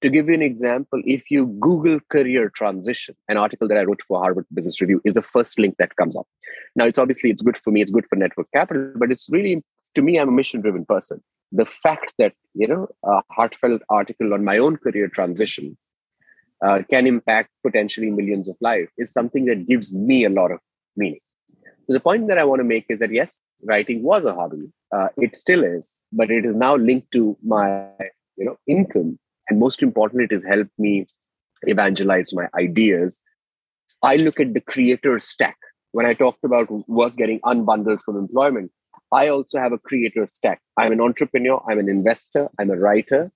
To 0.01 0.09
give 0.09 0.27
you 0.27 0.33
an 0.33 0.41
example, 0.41 1.01
if 1.05 1.29
you 1.29 1.45
Google 1.65 1.99
career 2.09 2.49
transition, 2.49 3.15
an 3.27 3.37
article 3.37 3.67
that 3.67 3.77
I 3.77 3.83
wrote 3.83 4.01
for 4.07 4.19
Harvard 4.19 4.45
Business 4.53 4.79
Review 4.81 5.01
is 5.03 5.13
the 5.13 5.21
first 5.21 5.59
link 5.59 5.75
that 5.77 5.95
comes 5.97 6.15
up. 6.15 6.27
Now, 6.75 6.85
it's 6.85 6.97
obviously 6.97 7.31
it's 7.31 7.43
good 7.43 7.57
for 7.57 7.71
me, 7.71 7.81
it's 7.81 7.91
good 7.91 8.07
for 8.09 8.15
network 8.15 8.47
capital, 8.53 8.91
but 8.95 9.11
it's 9.11 9.27
really 9.29 9.61
to 9.95 10.01
me, 10.01 10.17
I'm 10.17 10.29
a 10.29 10.31
mission-driven 10.31 10.85
person. 10.85 11.21
The 11.51 11.65
fact 11.65 12.13
that 12.17 12.33
you 12.53 12.67
know 12.67 12.87
a 13.03 13.21
heartfelt 13.31 13.81
article 13.89 14.33
on 14.33 14.43
my 14.43 14.57
own 14.57 14.77
career 14.77 15.07
transition 15.07 15.77
uh, 16.65 16.81
can 16.89 17.05
impact 17.07 17.49
potentially 17.65 18.09
millions 18.09 18.47
of 18.49 18.57
lives 18.61 18.91
is 18.97 19.11
something 19.11 19.45
that 19.45 19.67
gives 19.67 19.95
me 19.95 20.25
a 20.25 20.29
lot 20.29 20.51
of 20.51 20.59
meaning. 20.95 21.19
So 21.87 21.93
the 21.93 21.99
point 21.99 22.27
that 22.29 22.37
I 22.37 22.43
want 22.43 22.59
to 22.59 22.63
make 22.63 22.85
is 22.89 22.99
that 22.99 23.11
yes, 23.11 23.41
writing 23.63 24.03
was 24.03 24.25
a 24.25 24.33
hobby. 24.33 24.71
Uh, 24.95 25.09
it 25.17 25.35
still 25.37 25.63
is, 25.63 25.99
but 26.11 26.31
it 26.31 26.45
is 26.45 26.55
now 26.55 26.75
linked 26.75 27.11
to 27.11 27.37
my 27.43 27.87
you 28.37 28.45
know 28.45 28.57
income, 28.67 29.19
and 29.49 29.59
most 29.59 29.83
importantly, 29.83 30.25
it 30.25 30.31
has 30.31 30.43
helped 30.43 30.77
me 30.77 31.05
evangelize 31.63 32.33
my 32.33 32.47
ideas. 32.57 33.19
I 34.01 34.17
look 34.17 34.39
at 34.39 34.53
the 34.53 34.61
creator 34.61 35.19
stack. 35.19 35.57
When 35.91 36.05
I 36.05 36.13
talked 36.13 36.43
about 36.43 36.67
work 36.89 37.15
getting 37.15 37.39
unbundled 37.41 38.01
from 38.01 38.17
employment, 38.17 38.71
I 39.11 39.27
also 39.29 39.59
have 39.59 39.73
a 39.73 39.77
creator 39.77 40.27
stack. 40.31 40.59
I'm 40.77 40.91
an 40.91 41.01
entrepreneur. 41.01 41.63
I'm 41.69 41.79
an 41.79 41.87
investor. 41.87 42.49
I'm 42.59 42.71
a 42.71 42.75
writer. 42.75 43.31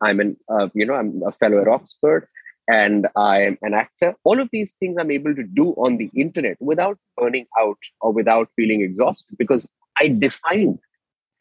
I'm 0.00 0.20
an 0.20 0.36
uh, 0.48 0.68
you 0.74 0.86
know 0.86 0.94
I'm 0.94 1.22
a 1.26 1.32
fellow 1.32 1.60
at 1.60 1.68
Oxford, 1.68 2.28
and 2.70 3.08
I'm 3.16 3.58
an 3.62 3.74
actor. 3.74 4.14
All 4.24 4.40
of 4.40 4.48
these 4.52 4.74
things 4.78 4.96
I'm 4.98 5.10
able 5.10 5.34
to 5.34 5.42
do 5.42 5.70
on 5.72 5.96
the 5.96 6.10
internet 6.14 6.56
without 6.60 6.98
burning 7.16 7.46
out 7.58 7.78
or 8.00 8.12
without 8.12 8.48
feeling 8.54 8.80
exhausted 8.82 9.36
because 9.38 9.68
I 10.00 10.08
define. 10.08 10.78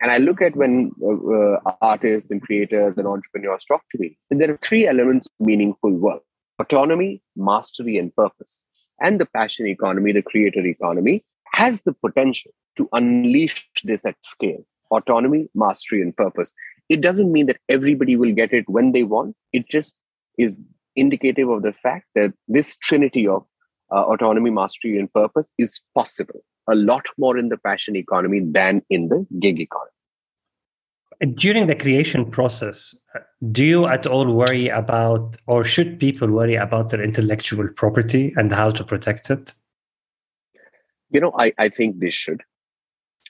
And 0.02 0.12
I 0.12 0.18
look 0.18 0.42
at 0.42 0.56
when 0.56 0.92
uh, 1.04 1.68
uh, 1.70 1.76
artists 1.82 2.32
and 2.32 2.42
creators 2.42 2.98
and 2.98 3.06
entrepreneurs 3.06 3.66
talk 3.66 3.84
to 3.92 4.00
me, 4.00 4.18
there 4.30 4.50
are 4.50 4.58
three 4.58 4.88
elements 4.88 5.28
of 5.28 5.46
meaningful 5.46 5.92
work 5.92 6.24
autonomy, 6.58 7.22
mastery, 7.38 7.98
and 7.98 8.14
purpose. 8.16 8.60
And 9.00 9.20
the 9.20 9.26
passion 9.26 9.68
economy, 9.68 10.12
the 10.12 10.22
creator 10.22 10.66
economy, 10.66 11.24
has 11.54 11.84
the 11.84 11.94
potential 11.94 12.52
to 12.76 12.90
unleash 12.92 13.66
this 13.84 14.06
at 14.06 14.16
scale 14.22 14.66
autonomy, 14.92 15.48
mastery, 15.54 16.02
and 16.02 16.16
purpose. 16.18 16.54
It 16.90 17.02
doesn't 17.02 17.32
mean 17.32 17.46
that 17.46 17.60
everybody 17.70 18.16
will 18.16 18.34
get 18.34 18.52
it 18.52 18.68
when 18.68 18.92
they 18.92 19.04
want. 19.04 19.36
It 19.54 19.70
just 19.70 19.94
is 20.40 20.60
indicative 21.00 21.50
of 21.50 21.64
the 21.64 21.74
fact 21.74 22.06
that 22.16 22.34
this 22.48 22.76
trinity 22.78 23.28
of 23.28 23.46
uh, 23.92 24.04
autonomy, 24.04 24.50
mastery, 24.50 25.00
and 25.00 25.12
purpose 25.14 25.50
is 25.58 25.80
possible. 25.96 26.42
A 26.70 26.76
lot 26.76 27.06
more 27.18 27.38
in 27.38 27.50
the 27.50 27.58
passion 27.58 27.96
economy 27.96 28.42
than 28.42 28.82
in 28.90 29.10
the 29.10 29.26
gig 29.40 29.60
economy. 29.60 29.92
During 31.36 31.68
the 31.68 31.76
creation 31.76 32.30
process, 32.32 32.96
do 33.52 33.66
you 33.66 33.88
at 33.88 34.08
all 34.08 34.32
worry 34.32 34.70
about, 34.70 35.36
or 35.48 35.64
should 35.64 36.00
people 36.00 36.30
worry 36.30 36.56
about 36.56 36.90
their 36.90 37.04
intellectual 37.04 37.68
property 37.76 38.34
and 38.38 38.54
how 38.54 38.70
to 38.72 38.84
protect 38.86 39.30
it? 39.30 39.54
You 41.10 41.20
know, 41.20 41.34
I, 41.38 41.52
I 41.58 41.68
think 41.70 42.00
they 42.00 42.12
should 42.12 42.42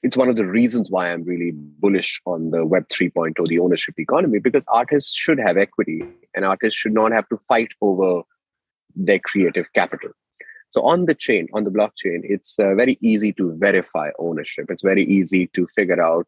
it's 0.03 0.18
one 0.18 0.29
of 0.29 0.36
the 0.36 0.46
reasons 0.46 0.89
why 0.89 1.12
I'm 1.12 1.24
really 1.24 1.51
bullish 1.53 2.22
on 2.25 2.51
the 2.51 2.65
Web 2.65 2.88
3.0, 2.89 3.34
the 3.48 3.60
ownership 3.60 4.00
economy, 4.00 4.39
because 4.39 4.65
artists 4.68 5.13
should 5.13 5.39
have 5.39 5.58
equity 5.58 6.03
and 6.36 6.46
artists 6.46 6.79
should 6.79 6.94
not 6.94 7.12
have 7.12 7.27
to 7.29 7.38
fight 7.38 7.70
over 7.82 8.24
their 8.96 9.20
creative 9.20 9.72
capital. 9.74 10.12
So 10.70 10.82
on 10.84 11.06
the 11.06 11.15
chain, 11.15 11.48
on 11.53 11.63
the 11.63 11.72
blockchain, 11.72 12.22
it's 12.24 12.58
uh, 12.60 12.75
very 12.75 12.98
easy 13.01 13.34
to 13.34 13.56
verify 13.58 14.10
ownership. 14.20 14.68
It's 14.70 14.84
very 14.84 15.03
easy 15.03 15.50
to 15.56 15.68
figure 15.75 16.01
out, 16.01 16.27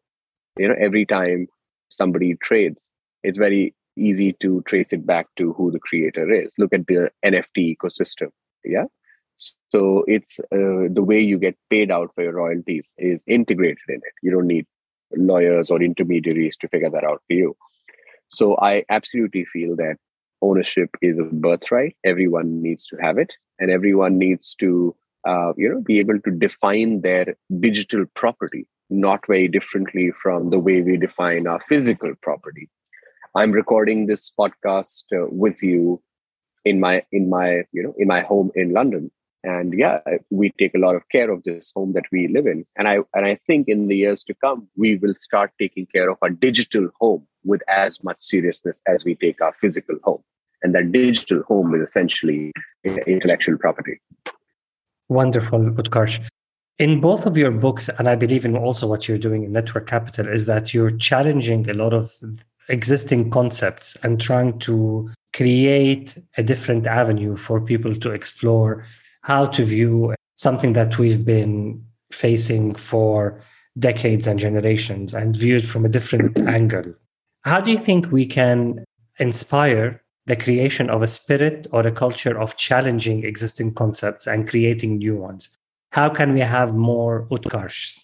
you 0.58 0.68
know, 0.68 0.74
every 0.78 1.06
time 1.06 1.46
somebody 1.88 2.34
trades, 2.42 2.90
it's 3.22 3.38
very 3.38 3.74
easy 3.96 4.32
to 4.40 4.62
trace 4.62 4.92
it 4.92 5.06
back 5.06 5.28
to 5.36 5.52
who 5.52 5.70
the 5.70 5.78
creator 5.78 6.30
is. 6.30 6.50
Look 6.58 6.74
at 6.74 6.86
the 6.88 7.10
NFT 7.24 7.76
ecosystem. 7.76 8.30
Yeah. 8.64 8.86
So 9.68 10.04
it's 10.06 10.38
uh, 10.52 10.88
the 10.92 11.04
way 11.04 11.20
you 11.20 11.38
get 11.38 11.56
paid 11.70 11.90
out 11.90 12.14
for 12.14 12.22
your 12.22 12.34
royalties 12.34 12.94
is 12.98 13.24
integrated 13.26 13.78
in 13.88 13.96
it. 13.96 14.14
You 14.22 14.30
don't 14.30 14.46
need 14.46 14.66
lawyers 15.16 15.70
or 15.70 15.82
intermediaries 15.82 16.56
to 16.58 16.68
figure 16.68 16.90
that 16.90 17.04
out 17.04 17.22
for 17.26 17.34
you. 17.34 17.56
So 18.28 18.56
I 18.58 18.84
absolutely 18.88 19.44
feel 19.44 19.76
that 19.76 19.96
ownership 20.40 20.90
is 21.00 21.18
a 21.18 21.24
birthright. 21.24 21.96
Everyone 22.04 22.62
needs 22.62 22.86
to 22.86 22.96
have 23.00 23.18
it, 23.18 23.32
and 23.58 23.70
everyone 23.70 24.18
needs 24.18 24.54
to 24.56 24.94
uh, 25.26 25.52
you 25.56 25.68
know 25.68 25.80
be 25.80 25.98
able 25.98 26.20
to 26.20 26.30
define 26.30 27.02
their 27.02 27.36
digital 27.60 28.04
property 28.14 28.66
not 28.92 29.26
very 29.26 29.48
differently 29.48 30.10
from 30.22 30.50
the 30.50 30.58
way 30.58 30.82
we 30.82 30.96
define 30.96 31.46
our 31.46 31.60
physical 31.60 32.12
property. 32.20 32.68
I'm 33.34 33.52
recording 33.52 34.06
this 34.06 34.30
podcast 34.38 35.04
uh, 35.14 35.26
with 35.30 35.62
you 35.62 36.02
in 36.64 36.78
my 36.78 37.02
in 37.10 37.30
my 37.30 37.62
you 37.72 37.82
know 37.82 37.94
in 37.98 38.06
my 38.06 38.20
home 38.20 38.50
in 38.54 38.72
London 38.72 39.10
and 39.44 39.74
yeah 39.76 39.98
we 40.30 40.52
take 40.58 40.74
a 40.74 40.78
lot 40.78 40.94
of 40.94 41.08
care 41.08 41.30
of 41.30 41.42
this 41.42 41.72
home 41.74 41.92
that 41.92 42.04
we 42.12 42.28
live 42.28 42.46
in. 42.46 42.64
And 42.76 42.88
i 42.88 42.98
and 43.14 43.26
i 43.26 43.38
think 43.46 43.68
in 43.68 43.88
the 43.88 43.96
years 43.96 44.24
to 44.24 44.34
come 44.34 44.68
we 44.76 44.96
will 44.96 45.14
start 45.14 45.52
taking 45.58 45.86
care 45.86 46.10
of 46.10 46.18
our 46.22 46.30
digital 46.30 46.88
home 47.00 47.26
with 47.44 47.62
as 47.68 48.02
much 48.02 48.18
seriousness 48.18 48.82
as 48.86 49.04
we 49.04 49.14
take 49.14 49.40
our 49.40 49.54
physical 49.54 49.96
home. 50.04 50.22
And 50.62 50.74
that 50.76 50.92
digital 50.92 51.42
home 51.42 51.74
is 51.74 51.88
essentially 51.88 52.52
intellectual 52.84 53.58
property. 53.58 54.00
Wonderful 55.08 55.58
utkarsh. 55.58 56.24
In 56.78 57.00
both 57.00 57.26
of 57.26 57.36
your 57.36 57.50
books 57.50 57.88
and 57.98 58.08
i 58.08 58.14
believe 58.14 58.44
in 58.44 58.56
also 58.56 58.86
what 58.86 59.08
you're 59.08 59.18
doing 59.18 59.44
in 59.44 59.52
network 59.52 59.86
capital 59.86 60.28
is 60.28 60.46
that 60.46 60.72
you're 60.72 60.96
challenging 61.08 61.68
a 61.68 61.74
lot 61.74 61.92
of 61.92 62.12
existing 62.68 63.30
concepts 63.30 63.96
and 64.04 64.20
trying 64.20 64.58
to 64.60 65.10
create 65.34 66.18
a 66.36 66.42
different 66.42 66.86
avenue 66.86 67.36
for 67.36 67.60
people 67.60 67.94
to 67.96 68.10
explore 68.10 68.84
how 69.22 69.46
to 69.46 69.64
view 69.64 70.14
something 70.36 70.72
that 70.74 70.98
we've 70.98 71.24
been 71.24 71.84
facing 72.10 72.74
for 72.74 73.40
decades 73.78 74.26
and 74.26 74.38
generations 74.38 75.14
and 75.14 75.36
view 75.36 75.56
it 75.56 75.64
from 75.64 75.84
a 75.84 75.88
different 75.88 76.38
angle. 76.40 76.92
How 77.44 77.60
do 77.60 77.70
you 77.70 77.78
think 77.78 78.12
we 78.12 78.26
can 78.26 78.84
inspire 79.18 80.02
the 80.26 80.36
creation 80.36 80.90
of 80.90 81.02
a 81.02 81.06
spirit 81.06 81.66
or 81.72 81.86
a 81.86 81.92
culture 81.92 82.38
of 82.38 82.56
challenging 82.56 83.24
existing 83.24 83.74
concepts 83.74 84.26
and 84.26 84.48
creating 84.48 84.98
new 84.98 85.16
ones? 85.16 85.56
How 85.90 86.08
can 86.08 86.34
we 86.34 86.40
have 86.40 86.74
more 86.74 87.26
Utkarshs? 87.30 88.00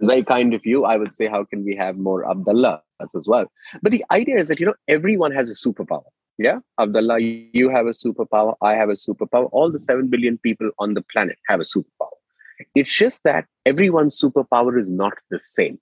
Very 0.00 0.24
kind 0.24 0.54
of 0.54 0.64
you. 0.64 0.84
I 0.84 0.96
would 0.96 1.12
say, 1.12 1.26
how 1.26 1.44
can 1.44 1.64
we 1.64 1.76
have 1.76 1.96
more 1.98 2.30
Abdullah 2.30 2.82
as 3.02 3.26
well? 3.26 3.46
But 3.82 3.92
the 3.92 4.04
idea 4.10 4.36
is 4.36 4.48
that, 4.48 4.58
you 4.60 4.66
know, 4.66 4.74
everyone 4.88 5.32
has 5.32 5.50
a 5.50 5.54
superpower. 5.54 6.04
Yeah, 6.40 6.60
Abdullah, 6.80 7.18
you 7.20 7.68
have 7.68 7.84
a 7.84 7.90
superpower. 7.90 8.54
I 8.62 8.74
have 8.74 8.88
a 8.88 8.94
superpower. 8.94 9.50
All 9.52 9.70
the 9.70 9.78
7 9.78 10.08
billion 10.08 10.38
people 10.38 10.70
on 10.78 10.94
the 10.94 11.02
planet 11.02 11.36
have 11.48 11.60
a 11.60 11.64
superpower. 11.64 12.16
It's 12.74 12.96
just 12.96 13.24
that 13.24 13.44
everyone's 13.66 14.18
superpower 14.18 14.80
is 14.80 14.90
not 14.90 15.12
the 15.30 15.38
same. 15.38 15.78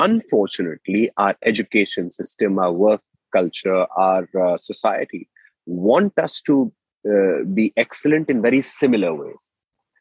Unfortunately, 0.00 1.12
our 1.16 1.36
education 1.44 2.10
system, 2.10 2.58
our 2.58 2.72
work 2.72 3.02
culture, 3.32 3.86
our 3.96 4.28
uh, 4.36 4.58
society 4.58 5.28
want 5.66 6.18
us 6.18 6.42
to 6.42 6.72
uh, 7.08 7.44
be 7.54 7.72
excellent 7.76 8.28
in 8.28 8.42
very 8.42 8.62
similar 8.62 9.14
ways, 9.14 9.52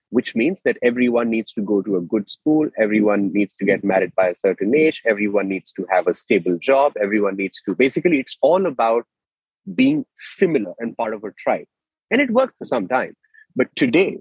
which 0.09 0.35
means 0.35 0.63
that 0.63 0.77
everyone 0.81 1.29
needs 1.29 1.53
to 1.53 1.61
go 1.61 1.83
to 1.83 1.97
a 1.97 2.01
good 2.01 2.31
school, 2.31 2.67
everyone 2.79 3.31
needs 3.31 3.53
to 3.53 3.65
get 3.65 3.83
married 3.83 4.15
by 4.15 4.29
a 4.29 4.35
certain 4.35 4.73
age, 4.75 5.03
everyone 5.05 5.47
needs 5.47 5.71
to 5.73 5.85
have 5.91 6.07
a 6.07 6.15
stable 6.15 6.57
job, 6.57 6.93
everyone 6.99 7.35
needs 7.35 7.61
to 7.61 7.75
basically, 7.75 8.19
it's 8.19 8.37
all 8.41 8.65
about 8.65 9.05
being 9.75 10.05
similar 10.15 10.73
and 10.79 10.95
part 10.97 11.13
of 11.13 11.23
a 11.23 11.31
tribe. 11.31 11.65
And 12.11 12.21
it 12.21 12.31
worked 12.31 12.57
for 12.57 12.65
some 12.65 12.87
time. 12.87 13.15
But 13.55 13.67
today, 13.75 14.19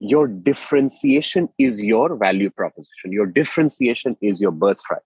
your 0.00 0.26
differentiation 0.26 1.48
is 1.58 1.82
your 1.82 2.16
value 2.16 2.50
proposition. 2.50 3.12
Your 3.12 3.26
differentiation 3.26 4.16
is 4.20 4.40
your 4.40 4.50
birthright. 4.50 5.02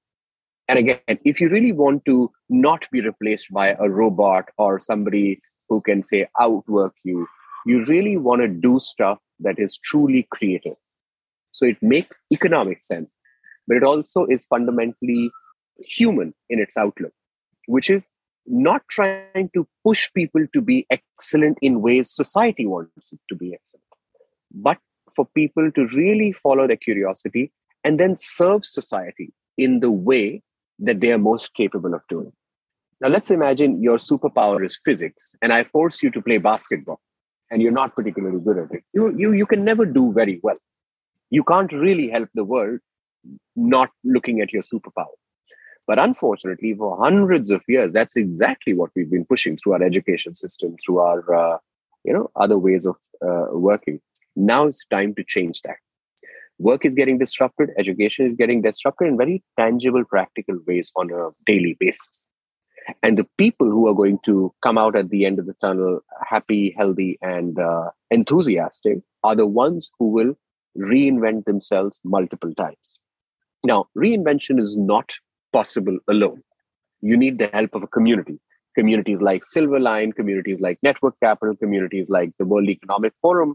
And 0.69 0.79
again, 0.79 1.19
if 1.25 1.41
you 1.41 1.49
really 1.49 1.73
want 1.73 2.05
to 2.07 2.31
not 2.49 2.89
be 2.91 3.01
replaced 3.01 3.53
by 3.53 3.77
a 3.79 3.91
robot 3.91 4.49
or 4.57 4.81
somebody 4.81 5.43
who 5.69 5.81
can 5.81 6.03
say 6.03 6.27
outwork 6.41 6.95
you, 7.03 7.27
you 7.67 7.85
really 7.87 8.17
want 8.17 8.43
to 8.43 8.49
do 8.49 8.79
stuff 8.79 9.19
that 9.41 9.59
is 9.59 9.77
truly 9.79 10.27
creative. 10.31 10.77
So 11.53 11.67
it 11.67 11.77
makes 11.83 12.25
economic 12.33 12.83
sense, 12.83 13.15
but 13.67 13.77
it 13.77 13.83
also 13.83 14.27
is 14.27 14.47
fundamentally 14.47 15.31
human 15.79 16.35
in 16.49 16.61
its 16.61 16.77
outlook, 16.77 17.13
which 17.67 17.91
is 17.91 18.11
not 18.47 18.83
trying 18.89 19.51
to 19.55 19.67
push 19.85 20.13
people 20.13 20.47
to 20.53 20.61
be 20.61 20.87
excellent 20.91 21.59
in 21.63 21.81
ways 21.81 22.11
society 22.11 22.67
wants 22.67 23.13
it 23.13 23.19
to 23.29 23.35
be 23.35 23.55
excellent, 23.55 23.85
but 24.53 24.79
for 25.15 25.27
people 25.35 25.71
to 25.73 25.87
really 25.89 26.33
follow 26.33 26.67
their 26.67 26.77
curiosity 26.77 27.53
and 27.85 28.01
then 28.01 28.17
serve 28.17 28.65
society 28.65 29.33
in 29.57 29.81
the 29.81 29.91
way 29.91 30.43
that 30.79 31.01
they 31.01 31.13
are 31.13 31.19
most 31.19 31.55
capable 31.55 31.95
of 31.95 32.03
doing. 32.09 32.33
Now, 33.01 33.09
let's 33.09 33.31
imagine 33.31 33.83
your 33.83 33.97
superpower 33.97 34.65
is 34.65 34.79
physics, 34.85 35.35
and 35.43 35.53
I 35.53 35.65
force 35.65 36.03
you 36.03 36.11
to 36.11 36.23
play 36.23 36.39
basketball, 36.39 37.01
and 37.51 37.61
you're 37.61 37.73
not 37.73 37.95
particularly 37.95 38.41
good 38.41 38.59
at 38.59 38.71
it. 38.73 38.83
You, 38.93 39.17
you, 39.17 39.33
you 39.33 39.47
can 39.47 39.65
never 39.65 39.85
do 39.85 40.13
very 40.13 40.41
well. 40.43 40.57
You 41.31 41.45
can't 41.45 41.73
really 41.73 42.09
help 42.09 42.29
the 42.35 42.45
world 42.45 42.81
not 43.57 43.91
looking 44.05 44.41
at 44.41 44.53
your 44.53 44.63
superpower. 44.63 45.15
But 45.87 45.99
unfortunately, 45.99 46.75
for 46.75 46.97
hundreds 46.97 47.51
of 47.51 47.63
years, 47.69 47.93
that's 47.93 48.17
exactly 48.17 48.73
what 48.73 48.91
we've 48.97 49.11
been 49.11 49.27
pushing 49.27 49.57
through 49.57 49.75
our 49.75 49.83
education 49.83 50.35
system, 50.35 50.77
through 50.85 50.99
our 50.99 51.35
uh, 51.35 51.59
you 52.05 52.13
know 52.13 52.31
other 52.37 52.59
ways 52.59 52.87
of 52.87 52.97
uh, 53.25 53.47
working. 53.51 54.01
Now 54.37 54.67
it's 54.67 54.85
time 54.91 55.15
to 55.15 55.25
change 55.25 55.63
that. 55.63 55.77
Work 56.59 56.85
is 56.85 56.95
getting 56.95 57.19
disrupted, 57.19 57.71
education 57.79 58.27
is 58.27 58.37
getting 58.37 58.63
disrupted 58.63 59.09
in 59.09 59.17
very 59.17 59.43
tangible, 59.59 60.05
practical 60.05 60.59
ways 60.67 60.93
on 60.97 61.11
a 61.11 61.31
daily 61.47 61.77
basis. 61.81 62.31
And 63.03 63.19
the 63.19 63.27
people 63.39 63.69
who 63.69 63.89
are 63.89 63.95
going 63.95 64.19
to 64.25 64.55
come 64.63 64.79
out 64.79 64.95
at 64.95 65.11
the 65.11 65.25
end 65.25 65.39
of 65.39 65.47
the 65.47 65.55
tunnel 65.55 66.01
happy, 66.27 66.75
healthy, 66.77 67.19
and 67.23 67.59
uh, 67.59 67.91
enthusiastic 68.11 68.99
are 69.25 69.35
the 69.35 69.47
ones 69.47 69.91
who 69.99 70.11
will 70.11 70.35
reinvent 70.79 71.45
themselves 71.45 72.01
multiple 72.05 72.55
times. 72.55 72.99
Now, 73.65 73.87
reinvention 73.97 74.61
is 74.61 74.77
not 74.77 75.15
possible 75.57 75.99
alone. 76.15 76.43
You 77.11 77.17
need 77.25 77.39
the 77.39 77.51
help 77.59 77.75
of 77.75 77.83
a 77.83 77.93
community. 77.99 78.39
Communities 78.79 79.21
like 79.21 79.43
Silverline, 79.45 80.15
communities 80.21 80.61
like 80.61 80.79
Network 80.83 81.15
Capital, 81.23 81.55
communities 81.65 82.09
like 82.09 82.31
the 82.39 82.47
World 82.53 82.69
Economic 82.69 83.13
Forum, 83.23 83.55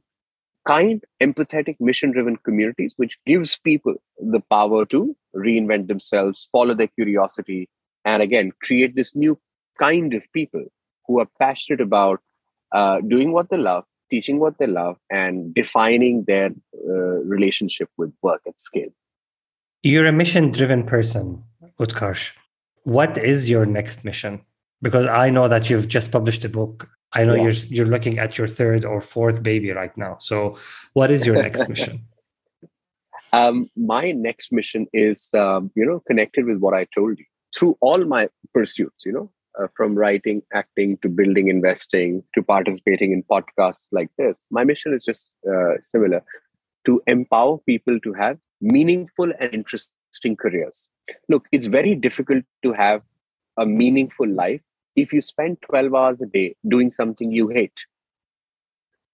kind, 0.66 1.04
empathetic, 1.22 1.76
mission 1.80 2.12
driven 2.12 2.38
communities, 2.38 2.94
which 2.98 3.18
gives 3.26 3.58
people 3.58 3.96
the 4.36 4.42
power 4.56 4.86
to 4.86 5.16
reinvent 5.36 5.88
themselves, 5.88 6.48
follow 6.52 6.74
their 6.74 6.88
curiosity, 7.00 7.68
and 8.06 8.22
again, 8.22 8.52
create 8.64 8.96
this 8.96 9.16
new 9.16 9.38
kind 9.78 10.14
of 10.14 10.32
people 10.34 10.66
who 11.06 11.20
are 11.20 11.28
passionate 11.40 11.82
about 11.82 12.20
uh, 12.72 13.02
doing 13.02 13.32
what 13.32 13.50
they 13.50 13.58
love, 13.58 13.84
teaching 14.12 14.40
what 14.40 14.58
they 14.60 14.68
love, 14.68 14.98
and 15.10 15.54
defining 15.54 16.24
their 16.28 16.52
uh, 16.88 17.18
relationship 17.36 17.90
with 17.98 18.14
work 18.22 18.42
at 18.48 18.60
scale. 18.62 18.94
You're 19.84 20.08
a 20.08 20.12
mission 20.12 20.52
driven 20.52 20.84
person, 20.84 21.44
Utkarsh. 21.80 22.32
What 22.84 23.18
is 23.18 23.50
your 23.50 23.66
next 23.66 24.04
mission? 24.04 24.42
Because 24.82 25.06
I 25.06 25.30
know 25.30 25.48
that 25.48 25.70
you've 25.70 25.88
just 25.88 26.12
published 26.12 26.46
a 26.46 26.50
book. 26.50 26.90
I 27.14 27.26
know 27.26 27.34
yeah. 27.34 27.44
you're 27.44 27.52
you're 27.70 27.86
looking 27.86 28.20
at 28.20 28.38
your 28.38 28.48
third 28.48 28.86
or 28.86 29.02
fourth 29.02 29.42
baby 29.42 29.72
right 29.72 29.96
now. 29.98 30.18
So, 30.20 30.58
what 30.94 31.12
is 31.12 31.26
your 31.26 31.42
next 31.48 31.68
mission? 31.68 32.06
Um, 33.34 33.70
my 33.76 34.12
next 34.12 34.52
mission 34.52 34.88
is, 34.94 35.30
um, 35.34 35.72
you 35.76 35.86
know, 35.86 36.02
connected 36.08 36.46
with 36.46 36.60
what 36.60 36.74
I 36.74 36.88
told 36.96 37.20
you 37.20 37.26
through 37.58 37.78
all 37.82 38.00
my 38.06 38.30
pursuits. 38.54 39.06
You 39.06 39.14
know, 39.14 39.32
uh, 39.60 39.68
from 39.76 39.96
writing, 39.96 40.42
acting 40.54 40.98
to 41.02 41.10
building, 41.10 41.48
investing 41.48 42.24
to 42.36 42.44
participating 42.44 43.12
in 43.12 43.24
podcasts 43.24 43.88
like 43.92 44.10
this. 44.18 44.40
My 44.52 44.64
mission 44.64 44.94
is 44.94 45.04
just 45.04 45.32
uh, 45.50 45.74
similar 45.92 46.24
to 46.86 47.02
empower 47.08 47.58
people 47.60 48.00
to 48.00 48.14
have 48.14 48.38
meaningful 48.62 49.32
and 49.40 49.54
interesting 49.54 49.94
careers. 50.38 50.90
Look, 51.28 51.48
it's 51.52 51.66
very 51.66 51.96
difficult 51.96 52.44
to 52.64 52.74
have 52.74 53.02
a 53.58 53.66
meaningful 53.66 54.28
life 54.28 54.62
if 54.96 55.14
you 55.14 55.22
spend 55.22 55.58
12 55.62 55.94
hours 55.94 56.22
a 56.22 56.26
day 56.26 56.56
doing 56.68 56.92
something 56.92 57.32
you 57.32 57.50
hate. 57.50 57.86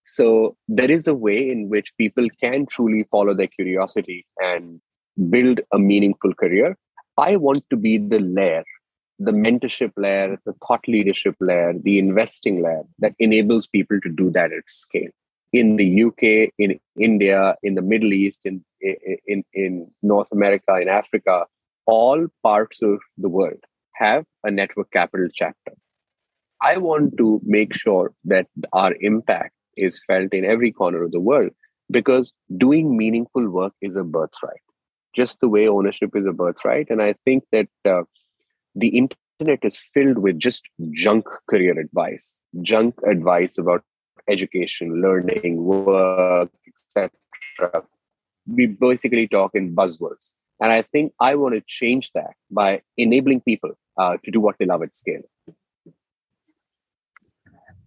So, 0.08 0.56
there 0.68 0.92
is 0.92 1.08
a 1.08 1.16
way 1.16 1.50
in 1.50 1.70
which 1.70 1.96
people 1.98 2.28
can 2.42 2.68
truly 2.68 3.06
follow 3.10 3.34
their 3.34 3.48
curiosity 3.48 4.26
and 4.40 4.80
build 5.30 5.62
a 5.74 5.80
meaningful 5.80 6.34
career. 6.36 6.78
I 7.18 7.38
want 7.38 7.68
to 7.72 7.76
be 7.76 7.98
the 7.98 8.20
layer, 8.20 8.64
the 9.18 9.32
mentorship 9.32 9.94
layer, 9.98 10.38
the 10.46 10.54
thought 10.68 10.88
leadership 10.88 11.36
layer, 11.40 11.74
the 11.74 11.98
investing 11.98 12.62
layer 12.62 12.84
that 13.00 13.16
enables 13.18 13.66
people 13.66 14.00
to 14.02 14.10
do 14.10 14.30
that 14.32 14.52
at 14.54 14.64
scale 14.68 15.10
in 15.56 15.78
the 15.78 16.04
UK, 16.04 16.52
in 16.58 16.80
India, 17.00 17.56
in 17.64 17.76
the 17.76 17.82
Middle 17.82 18.14
East, 18.14 18.42
in, 18.46 18.64
in, 19.28 19.44
in 19.54 19.92
North 20.02 20.28
America, 20.32 20.78
in 20.82 20.88
Africa, 20.88 21.46
all 21.86 22.28
parts 22.44 22.82
of 22.82 23.00
the 23.18 23.30
world 23.30 23.60
have 23.94 24.26
a 24.44 24.52
network 24.52 24.92
capital 24.92 25.28
chapter. 25.34 25.74
I 26.62 26.78
want 26.78 27.18
to 27.18 27.42
make 27.44 27.74
sure 27.74 28.14
that 28.26 28.48
our 28.74 28.94
impact 29.02 29.54
is 29.78 30.02
felt 30.08 30.34
in 30.34 30.46
every 30.46 30.72
corner 30.72 31.04
of 31.04 31.12
the 31.12 31.20
world 31.20 31.52
because 31.92 32.34
doing 32.58 32.98
meaningful 32.98 33.50
work 33.50 33.74
is 33.82 33.96
a 33.96 34.04
birthright, 34.04 34.62
just 35.16 35.40
the 35.40 35.50
way 35.50 35.68
ownership 35.68 36.12
is 36.16 36.26
a 36.26 36.34
birthright. 36.34 36.90
And 36.90 37.02
I 37.02 37.16
think 37.26 37.44
that 37.52 37.68
uh, 37.86 38.04
the 38.74 38.88
internet 38.88 39.60
is 39.64 39.84
filled 39.94 40.20
with 40.20 40.40
just 40.40 40.64
junk 40.92 41.26
career 41.50 41.78
advice, 41.80 42.42
junk 42.62 42.96
advice 43.08 43.58
about 43.58 43.84
education, 44.28 45.02
learning, 45.02 45.64
work, 45.64 46.50
etc. 46.68 47.12
We 48.48 48.68
basically 48.68 49.28
talk 49.28 49.52
in 49.54 49.76
buzzwords. 49.76 50.34
And 50.62 50.72
I 50.72 50.82
think 50.82 51.14
I 51.20 51.36
want 51.36 51.56
to 51.56 51.62
change 51.68 52.12
that 52.14 52.34
by 52.50 52.82
enabling 52.98 53.42
people 53.42 53.72
uh, 53.98 54.18
to 54.24 54.32
do 54.32 54.40
what 54.40 54.56
they 54.60 54.66
love 54.66 54.84
at 54.84 54.96
scale. 54.96 55.22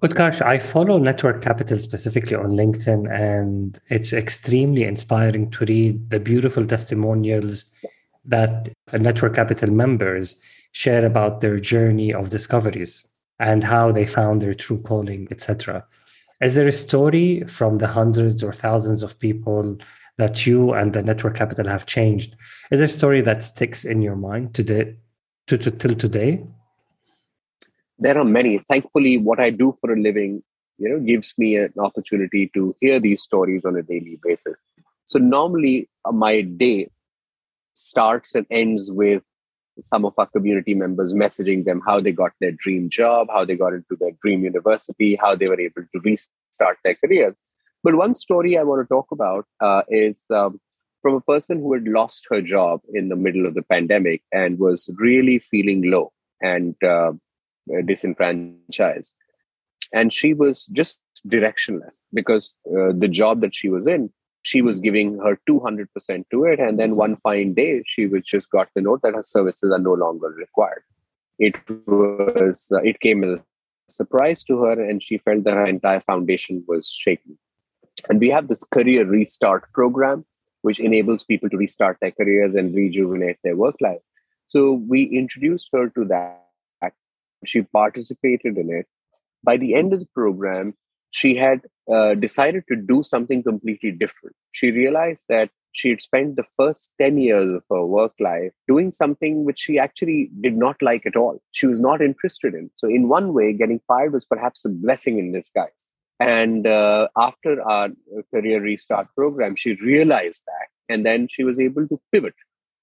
Utkarsh, 0.03 0.41
I 0.43 0.61
follow 0.61 0.99
Network 0.99 1.43
Capital 1.43 1.77
specifically 1.77 2.37
on 2.37 2.51
LinkedIn, 2.51 3.13
and 3.13 3.81
it's 3.89 4.13
extremely 4.13 4.85
inspiring 4.85 5.51
to 5.51 5.65
read 5.65 6.11
the 6.11 6.21
beautiful 6.21 6.65
testimonials 6.65 7.73
that 8.25 8.69
Network 8.93 9.35
Capital 9.35 9.73
members 9.73 10.37
share 10.71 11.05
about 11.05 11.41
their 11.41 11.59
journey 11.59 12.15
of 12.15 12.31
discoveries 12.31 13.09
and 13.41 13.65
how 13.65 13.91
they 13.91 14.07
found 14.07 14.41
their 14.41 14.55
true 14.55 14.81
calling, 14.83 15.27
etc. 15.33 15.85
Is 16.41 16.55
there 16.55 16.69
a 16.69 16.73
story 16.73 17.43
from 17.49 17.79
the 17.79 17.89
hundreds 17.89 18.45
or 18.45 18.53
thousands 18.53 19.03
of 19.03 19.19
people 19.19 19.79
that 20.19 20.47
you 20.47 20.73
and 20.73 20.93
the 20.93 21.03
network 21.03 21.37
capital 21.37 21.67
have 21.67 21.87
changed? 21.87 22.37
Is 22.71 22.81
there 22.81 22.87
a 22.87 22.91
story 22.91 23.23
that 23.23 23.43
sticks 23.43 23.85
in 23.85 24.03
your 24.03 24.17
mind 24.17 24.55
today, 24.55 24.97
to, 25.47 25.57
to, 25.57 25.71
till 25.71 25.95
today? 25.95 26.45
There 27.99 28.19
are 28.19 28.25
many. 28.25 28.59
Thankfully, 28.59 29.17
what 29.17 29.41
I 29.41 29.51
do 29.51 29.77
for 29.81 29.93
a 29.93 30.01
living, 30.01 30.43
you 30.79 30.89
know, 30.89 31.01
gives 31.01 31.35
me 31.39 31.57
an 31.57 31.73
opportunity 31.79 32.51
to 32.55 32.77
hear 32.81 33.01
these 33.01 33.23
stories 33.23 33.65
on 33.65 33.77
a 33.77 33.83
daily 33.83 34.19
basis. 34.23 34.61
So 35.07 35.19
normally, 35.19 35.89
uh, 36.05 36.13
my 36.13 36.43
day 36.43 36.91
starts 37.73 38.35
and 38.35 38.47
ends 38.51 38.93
with 38.93 39.23
some 39.81 40.05
of 40.05 40.13
our 40.19 40.27
community 40.27 40.75
members 40.75 41.15
messaging 41.15 41.65
them 41.65 41.81
how 41.87 42.01
they 42.01 42.11
got 42.11 42.33
their 42.41 42.51
dream 42.51 42.89
job, 42.89 43.29
how 43.31 43.45
they 43.45 43.55
got 43.55 43.73
into 43.73 43.97
their 44.01 44.11
dream 44.23 44.43
university, 44.43 45.17
how 45.17 45.37
they 45.37 45.47
were 45.47 45.61
able 45.61 45.83
to 45.93 46.01
restart 46.01 46.79
their 46.85 46.97
careers. 46.97 47.35
But 47.83 47.97
one 47.97 48.15
story 48.15 48.59
I 48.59 48.63
want 48.63 48.83
to 48.83 48.89
talk 48.89 49.07
about 49.13 49.47
uh, 49.61 49.83
is 49.89 50.25
um, 50.35 50.61
from 51.03 51.15
a 51.15 51.21
person 51.21 51.59
who 51.59 51.73
had 51.75 51.85
lost 51.85 52.27
her 52.31 52.43
job 52.43 52.81
in 52.93 53.09
the 53.09 53.17
middle 53.17 53.47
of 53.47 53.55
the 53.55 53.63
pandemic 53.63 54.23
and 54.33 54.59
was 54.59 54.91
really 54.97 55.39
feeling 55.39 55.91
low 55.91 56.13
and 56.43 56.75
uh, 56.83 57.13
disenfranchised. 57.85 59.13
And 59.93 60.13
she 60.13 60.35
was 60.35 60.67
just 60.67 61.01
directionless 61.27 62.07
because 62.13 62.55
uh, 62.67 62.93
the 62.97 63.09
job 63.09 63.41
that 63.41 63.55
she 63.55 63.69
was 63.69 63.87
in 63.87 64.11
she 64.43 64.63
was 64.63 64.81
giving 64.81 65.19
her 65.19 65.39
200% 65.49 66.25
to 66.31 66.45
it. 66.45 66.61
And 66.61 66.79
then 66.79 66.97
one 66.97 67.17
fine 67.17 67.55
day 67.55 67.83
she 67.87 68.07
was 68.07 68.23
just 68.25 68.51
got 68.51 68.69
the 68.75 68.81
note 68.81 69.03
that 69.03 69.15
her 69.15 69.23
services 69.23 69.71
are 69.73 69.79
no 69.79 69.93
longer 69.93 70.29
required. 70.29 70.83
It 71.39 71.57
was 71.87 72.69
uh, 72.73 72.81
it 72.83 73.01
came 73.01 73.25
as 73.25 73.39
a 73.39 73.45
surprise 73.89 74.45
to 74.45 74.59
her 74.63 74.73
and 74.73 75.03
she 75.03 75.19
felt 75.19 75.45
that 75.45 75.55
her 75.55 75.67
entire 75.67 76.01
foundation 76.01 76.65
was 76.67 76.89
shaken 76.91 77.39
and 78.09 78.21
we 78.21 78.31
have 78.31 78.49
this 78.49 78.65
career 78.65 79.05
restart 79.05 79.71
program 79.73 80.25
which 80.63 80.81
enables 80.81 81.25
people 81.25 81.49
to 81.49 81.57
restart 81.57 81.97
their 82.01 82.11
careers 82.11 82.55
and 82.55 82.75
rejuvenate 82.75 83.39
their 83.45 83.57
work 83.57 83.77
life 83.81 84.01
so 84.47 84.73
we 84.73 85.05
introduced 85.05 85.69
her 85.73 85.89
to 85.91 86.05
that 86.05 86.45
she 87.45 87.63
participated 87.63 88.59
in 88.59 88.71
it 88.71 88.87
by 89.45 89.57
the 89.57 89.75
end 89.75 89.93
of 89.93 90.01
the 90.01 90.09
program 90.15 90.75
she 91.11 91.37
had 91.37 91.63
uh, 91.93 92.15
decided 92.15 92.65
to 92.69 92.77
do 92.77 93.03
something 93.03 93.43
completely 93.43 93.91
different. 93.91 94.37
She 94.53 94.71
realized 94.71 95.25
that 95.29 95.51
she 95.73 95.91
had 95.91 96.01
spent 96.01 96.37
the 96.37 96.45
first 96.57 96.91
10 97.01 97.19
years 97.19 97.53
of 97.53 97.63
her 97.71 97.85
work 97.85 98.13
life 98.19 98.53
doing 98.67 98.91
something 98.91 99.45
which 99.45 99.61
she 99.61 99.79
actually 99.79 100.31
did 100.41 100.57
not 100.57 100.77
like 100.83 101.07
at 101.07 101.17
all. 101.17 101.41
She 101.53 101.67
was 101.67 101.81
not 101.81 102.03
interested 102.03 102.55
in. 102.55 102.71
So, 102.77 102.89
in 102.89 103.09
one 103.09 103.33
way, 103.33 103.53
getting 103.53 103.81
fired 103.87 104.13
was 104.13 104.25
perhaps 104.25 104.65
a 104.65 104.69
blessing 104.69 105.19
in 105.19 105.33
disguise. 105.33 105.87
And 106.21 106.67
uh, 106.67 107.09
after 107.17 107.63
our 107.63 107.91
career 108.35 108.61
restart 108.61 109.09
program, 109.15 109.55
she 109.55 109.75
realized 109.75 110.43
that. 110.47 110.95
And 110.95 111.07
then 111.07 111.29
she 111.31 111.45
was 111.45 111.61
able 111.61 111.87
to 111.89 112.01
pivot. 112.13 112.35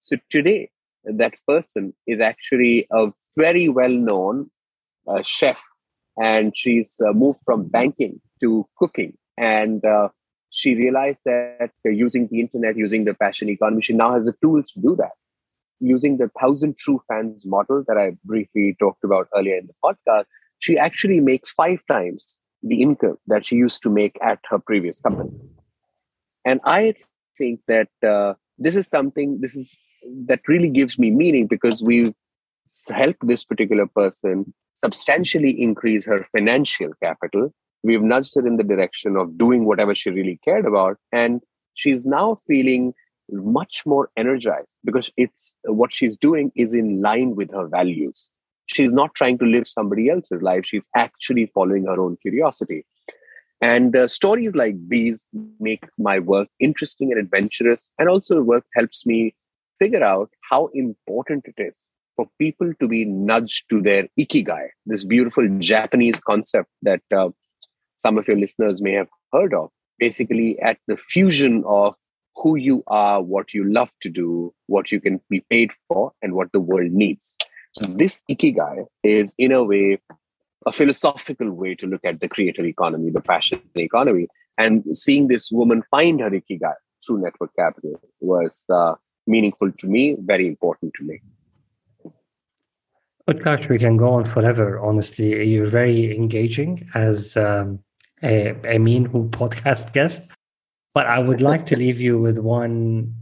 So 0.02 0.18
today, 0.30 0.70
that 1.04 1.34
person 1.48 1.94
is 2.08 2.20
actually 2.20 2.88
a 2.92 3.12
very 3.36 3.68
well 3.70 3.90
known 3.90 4.50
uh, 5.08 5.22
chef. 5.24 5.62
And 6.22 6.56
she's 6.56 6.96
uh, 7.06 7.12
moved 7.12 7.40
from 7.44 7.68
banking 7.68 8.22
to 8.42 8.68
cooking. 8.78 9.18
And 9.38 9.84
uh, 9.84 10.10
she 10.50 10.76
realized 10.76 11.24
that 11.26 11.72
using 11.84 12.30
the 12.32 12.40
internet, 12.40 12.78
using 12.78 13.04
the 13.04 13.14
passion 13.14 13.50
economy, 13.50 13.82
she 13.82 13.94
now 13.94 14.14
has 14.14 14.26
the 14.26 14.36
tools 14.42 14.72
to 14.72 14.80
do 14.80 14.96
that. 14.96 15.12
Using 15.82 16.18
the 16.18 16.32
thousand 16.40 16.78
true 16.78 17.02
fans 17.10 17.46
model 17.46 17.84
that 17.90 17.98
I 17.98 18.16
briefly 18.24 18.78
talked 18.80 19.04
about 19.04 19.28
earlier 19.36 19.58
in 19.58 19.68
the 19.68 19.74
podcast, 19.84 20.24
she 20.60 20.78
actually 20.78 21.20
makes 21.20 21.52
five 21.52 21.86
times 21.92 22.38
the 22.66 22.82
income 22.82 23.18
that 23.28 23.46
she 23.46 23.56
used 23.56 23.82
to 23.84 23.90
make 23.90 24.18
at 24.22 24.40
her 24.50 24.60
previous 24.60 25.00
company. 25.02 25.32
And 26.44 26.60
I 26.64 26.94
think 27.38 27.62
that 27.68 27.90
uh, 28.06 28.34
this 28.58 28.76
is 28.76 28.88
something 28.88 29.40
this 29.42 29.56
is 29.56 29.78
that 30.28 30.42
really 30.48 30.70
gives 30.70 31.00
me 31.00 31.10
meaning 31.10 31.48
because 31.48 31.82
we've 31.82 32.14
helped 32.90 33.26
this 33.26 33.44
particular 33.44 33.88
person 33.88 34.54
substantially 34.76 35.52
increase 35.62 36.06
her 36.06 36.28
financial 36.32 36.92
capital 37.02 37.52
We've 37.86 38.02
nudged 38.02 38.34
her 38.34 38.48
in 38.48 38.58
the 38.58 38.64
direction 38.64 39.16
of 39.16 39.38
doing 39.38 39.66
whatever 39.66 39.94
she 39.94 40.10
really 40.10 40.40
cared 40.44 40.66
about. 40.66 40.98
And 41.12 41.42
she's 41.76 42.04
now 42.04 42.40
feeling 42.48 42.96
much 43.30 43.84
more 43.86 44.10
energized 44.18 44.74
because 44.84 45.12
it's 45.18 45.56
what 45.66 45.94
she's 45.94 46.18
doing 46.18 46.52
is 46.56 46.74
in 46.74 47.00
line 47.00 47.36
with 47.36 47.52
her 47.52 47.68
values. 47.68 48.32
She's 48.68 48.92
not 48.92 49.14
trying 49.16 49.38
to 49.40 49.46
live 49.46 49.68
somebody 49.68 50.10
else's 50.10 50.42
life. 50.42 50.66
She's 50.66 50.88
actually 50.96 51.52
following 51.54 51.86
her 51.86 52.00
own 52.00 52.18
curiosity. 52.22 52.86
And 53.62 53.96
uh, 53.96 54.08
stories 54.08 54.56
like 54.56 54.76
these 54.88 55.26
make 55.60 55.86
my 55.98 56.20
work 56.20 56.50
interesting 56.60 57.12
and 57.12 57.20
adventurous. 57.20 57.92
And 57.98 58.10
also, 58.10 58.42
work 58.42 58.66
helps 58.76 59.06
me 59.06 59.36
figure 59.80 60.04
out 60.04 60.30
how 60.50 60.70
important 60.74 61.46
it 61.46 61.62
is 61.62 61.78
for 62.16 62.28
people 62.40 62.72
to 62.80 62.88
be 62.88 63.06
nudged 63.06 63.66
to 63.70 63.82
their 63.82 64.08
ikigai, 64.20 64.68
this 64.86 65.06
beautiful 65.06 65.48
Japanese 65.60 66.20
concept 66.20 66.70
that 66.82 67.02
uh, 67.16 67.30
some 67.98 68.18
of 68.18 68.28
your 68.28 68.38
listeners 68.38 68.82
may 68.82 68.94
have 68.94 69.10
heard 69.32 69.54
of. 69.54 69.70
Basically, 70.00 70.60
at 70.60 70.78
the 70.88 70.98
fusion 70.98 71.64
of 71.66 71.96
who 72.36 72.58
you 72.58 72.84
are, 72.88 73.22
what 73.22 73.54
you 73.54 73.72
love 73.72 73.92
to 74.02 74.10
do, 74.10 74.54
what 74.68 74.92
you 74.92 75.00
can 75.00 75.22
be 75.30 75.46
paid 75.50 75.72
for, 75.88 76.12
and 76.22 76.34
what 76.34 76.52
the 76.52 76.60
world 76.60 76.92
needs. 76.92 77.36
So, 77.78 77.92
this 77.92 78.24
ikigai 78.32 78.86
is, 79.04 79.34
in 79.38 79.52
a 79.52 79.62
way, 79.62 80.00
a 80.66 80.72
philosophical 80.72 81.52
way 81.52 81.76
to 81.76 81.86
look 81.86 82.06
at 82.06 82.22
the 82.22 82.30
creator 82.30 82.64
economy, 82.64 83.12
the 83.12 83.20
passion 83.20 83.62
economy. 83.76 84.28
And 84.58 84.98
seeing 84.98 85.28
this 85.28 85.52
woman 85.52 85.84
find 85.92 86.22
her 86.22 86.30
ikigai 86.30 86.76
through 87.06 87.20
network 87.20 87.52
capital 87.60 88.00
was 88.22 88.64
uh, 88.74 88.94
meaningful 89.28 89.74
to 89.74 89.88
me, 89.88 90.16
very 90.20 90.48
important 90.48 90.94
to 90.98 91.04
me. 91.04 91.20
But 93.26 93.40
Utkarsh, 93.40 93.68
we 93.68 93.78
can 93.78 93.98
go 93.98 94.14
on 94.14 94.24
forever. 94.24 94.80
Honestly, 94.80 95.46
you're 95.46 95.70
very 95.70 96.16
engaging 96.16 96.88
as 96.94 97.36
um, 97.36 97.80
a, 98.24 98.52
a 98.52 98.78
Minhu 98.78 99.30
podcast 99.42 99.92
guest. 99.92 100.32
But 100.94 101.08
I 101.08 101.20
would 101.20 101.42
like 101.42 101.66
to 101.66 101.76
leave 101.76 102.00
you 102.00 102.18
with 102.20 102.38
one 102.38 103.14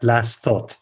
last 0.00 0.40
thought. 0.40 0.78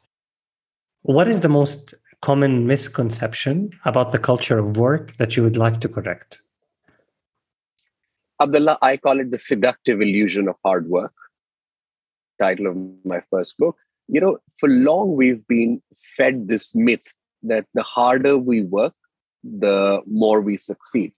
What 1.03 1.27
is 1.27 1.41
the 1.41 1.49
most 1.49 1.95
common 2.27 2.67
misconception 2.67 3.71
about 3.85 4.11
the 4.11 4.19
culture 4.19 4.59
of 4.59 4.77
work 4.77 5.17
that 5.19 5.37
you 5.37 5.45
would 5.45 5.57
like 5.57 5.81
to 5.81 5.89
correct? 5.89 6.41
Abdullah, 8.43 8.79
I 8.83 8.97
call 8.97 9.21
it 9.21 9.31
the 9.31 9.39
seductive 9.39 10.01
illusion 10.01 10.49
of 10.49 10.57
hard 10.65 10.89
work. 10.89 11.15
Title 12.41 12.67
of 12.67 12.77
my 13.05 13.21
first 13.31 13.57
book. 13.59 13.77
You 14.09 14.21
know, 14.21 14.39
for 14.59 14.69
long 14.69 15.15
we've 15.15 15.47
been 15.47 15.81
fed 16.17 16.49
this 16.49 16.75
myth 16.75 17.15
that 17.45 17.67
the 17.75 17.85
harder 17.85 18.37
we 18.37 18.63
work, 18.63 18.95
the 19.45 20.03
more 20.07 20.41
we 20.41 20.59
succeed. 20.59 21.13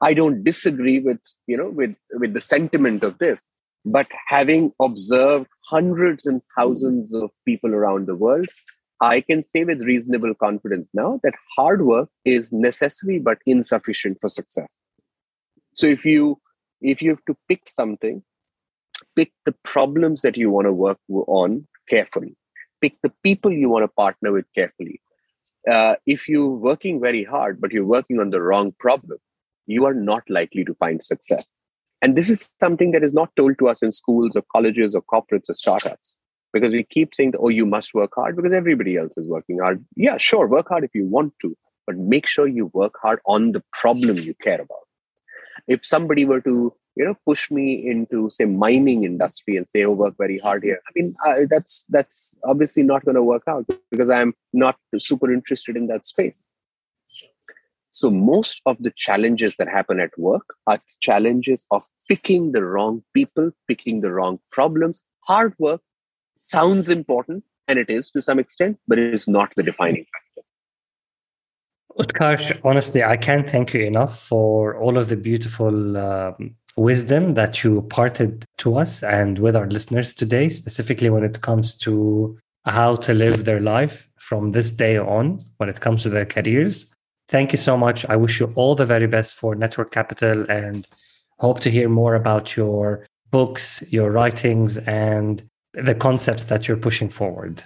I 0.00 0.12
don't 0.12 0.42
disagree 0.42 0.98
with 0.98 1.20
you 1.46 1.56
know 1.56 1.70
with 1.70 1.96
with 2.24 2.34
the 2.34 2.40
sentiment 2.40 3.04
of 3.04 3.18
this, 3.18 3.46
but 3.84 4.08
having 4.26 4.72
observed 4.80 5.46
hundreds 5.66 6.26
and 6.26 6.42
thousands 6.58 7.14
of 7.14 7.30
people 7.44 7.74
around 7.74 8.08
the 8.08 8.16
world, 8.16 8.48
I 9.02 9.20
can 9.20 9.44
say 9.44 9.64
with 9.64 9.82
reasonable 9.82 10.34
confidence 10.34 10.88
now 10.94 11.20
that 11.22 11.34
hard 11.56 11.84
work 11.84 12.08
is 12.24 12.52
necessary 12.52 13.18
but 13.18 13.38
insufficient 13.44 14.18
for 14.20 14.28
success. 14.28 14.74
So 15.74 15.86
if 15.86 16.04
you 16.04 16.40
if 16.80 17.02
you 17.02 17.10
have 17.10 17.24
to 17.26 17.36
pick 17.48 17.68
something, 17.68 18.22
pick 19.16 19.32
the 19.44 19.54
problems 19.62 20.22
that 20.22 20.36
you 20.36 20.50
want 20.50 20.66
to 20.66 20.72
work 20.72 20.98
on 21.08 21.66
carefully. 21.88 22.36
Pick 22.80 22.96
the 23.02 23.12
people 23.22 23.52
you 23.52 23.68
want 23.68 23.84
to 23.84 23.88
partner 23.88 24.32
with 24.32 24.46
carefully 24.54 25.00
uh, 25.70 25.94
if 26.06 26.28
you're 26.28 26.48
working 26.48 27.00
very 27.00 27.24
hard, 27.24 27.60
but 27.60 27.72
you're 27.72 27.84
working 27.84 28.18
on 28.18 28.30
the 28.30 28.42
wrong 28.42 28.72
problem, 28.78 29.18
you 29.66 29.84
are 29.84 29.94
not 29.94 30.22
likely 30.28 30.64
to 30.64 30.74
find 30.74 31.04
success. 31.04 31.44
And 32.00 32.16
this 32.16 32.28
is 32.28 32.50
something 32.58 32.90
that 32.92 33.04
is 33.04 33.14
not 33.14 33.30
told 33.36 33.58
to 33.58 33.68
us 33.68 33.82
in 33.82 33.92
schools 33.92 34.32
or 34.34 34.42
colleges 34.52 34.94
or 34.94 35.02
corporates 35.02 35.48
or 35.48 35.54
startups 35.54 36.16
because 36.52 36.70
we 36.70 36.84
keep 36.84 37.14
saying, 37.14 37.34
oh, 37.38 37.48
you 37.48 37.66
must 37.66 37.94
work 37.94 38.12
hard 38.14 38.36
because 38.36 38.52
everybody 38.52 38.96
else 38.96 39.16
is 39.16 39.26
working 39.26 39.58
hard. 39.58 39.84
Yeah, 39.96 40.16
sure, 40.16 40.46
work 40.46 40.68
hard 40.68 40.84
if 40.84 40.94
you 40.94 41.06
want 41.06 41.32
to, 41.42 41.56
but 41.86 41.96
make 41.96 42.26
sure 42.26 42.46
you 42.46 42.66
work 42.72 42.94
hard 43.02 43.20
on 43.26 43.52
the 43.52 43.62
problem 43.72 44.18
you 44.18 44.34
care 44.34 44.60
about. 44.60 44.78
If 45.68 45.86
somebody 45.86 46.24
were 46.24 46.40
to 46.42 46.74
you 46.96 47.04
know 47.04 47.16
push 47.26 47.50
me 47.50 47.88
into 47.88 48.28
say 48.30 48.44
mining 48.44 49.04
industry 49.04 49.56
and 49.56 49.68
say 49.68 49.84
oh 49.84 49.90
work 49.90 50.14
very 50.18 50.38
hard 50.38 50.62
here 50.62 50.80
i 50.86 50.90
mean 50.94 51.14
uh, 51.26 51.40
that's 51.48 51.84
that's 51.88 52.34
obviously 52.44 52.82
not 52.82 53.04
going 53.04 53.14
to 53.14 53.22
work 53.22 53.42
out 53.48 53.64
because 53.90 54.10
i'm 54.10 54.34
not 54.52 54.76
super 54.98 55.32
interested 55.32 55.76
in 55.76 55.86
that 55.86 56.04
space 56.06 56.48
so 57.90 58.10
most 58.10 58.62
of 58.66 58.82
the 58.82 58.92
challenges 58.96 59.56
that 59.56 59.68
happen 59.68 60.00
at 60.00 60.16
work 60.18 60.54
are 60.66 60.80
challenges 61.00 61.66
of 61.70 61.84
picking 62.08 62.52
the 62.52 62.64
wrong 62.64 63.02
people 63.14 63.50
picking 63.68 64.00
the 64.00 64.12
wrong 64.12 64.38
problems 64.50 65.02
hard 65.20 65.54
work 65.58 65.80
sounds 66.42 66.88
important 66.88 67.44
and 67.68 67.78
it 67.78 67.88
is 67.88 68.10
to 68.10 68.20
some 68.20 68.38
extent 68.38 68.78
but 68.88 68.98
it 68.98 69.14
is 69.14 69.28
not 69.28 69.52
the 69.56 69.62
defining 69.62 70.04
factor 70.12 70.48
Utkarsh, 71.98 72.58
honestly, 72.64 73.02
I 73.04 73.18
can't 73.18 73.48
thank 73.48 73.74
you 73.74 73.82
enough 73.82 74.18
for 74.18 74.78
all 74.78 74.96
of 74.96 75.10
the 75.10 75.16
beautiful 75.16 75.96
um, 75.98 76.54
wisdom 76.76 77.34
that 77.34 77.62
you 77.62 77.82
parted 77.90 78.46
to 78.58 78.78
us 78.78 79.02
and 79.02 79.38
with 79.38 79.56
our 79.56 79.66
listeners 79.66 80.14
today, 80.14 80.48
specifically 80.48 81.10
when 81.10 81.22
it 81.22 81.42
comes 81.42 81.74
to 81.76 82.38
how 82.64 82.96
to 82.96 83.12
live 83.12 83.44
their 83.44 83.60
life 83.60 84.08
from 84.16 84.50
this 84.50 84.72
day 84.72 84.96
on 84.96 85.44
when 85.58 85.68
it 85.68 85.80
comes 85.80 86.02
to 86.04 86.08
their 86.08 86.24
careers. 86.24 86.94
Thank 87.28 87.52
you 87.52 87.58
so 87.58 87.76
much. 87.76 88.06
I 88.06 88.16
wish 88.16 88.40
you 88.40 88.52
all 88.54 88.74
the 88.74 88.86
very 88.86 89.06
best 89.06 89.34
for 89.34 89.54
Network 89.54 89.90
Capital 89.90 90.46
and 90.48 90.86
hope 91.38 91.60
to 91.60 91.70
hear 91.70 91.88
more 91.88 92.14
about 92.14 92.56
your 92.56 93.06
books, 93.30 93.82
your 93.90 94.10
writings, 94.10 94.78
and 94.78 95.42
the 95.74 95.94
concepts 95.94 96.44
that 96.44 96.68
you're 96.68 96.76
pushing 96.76 97.08
forward. 97.08 97.62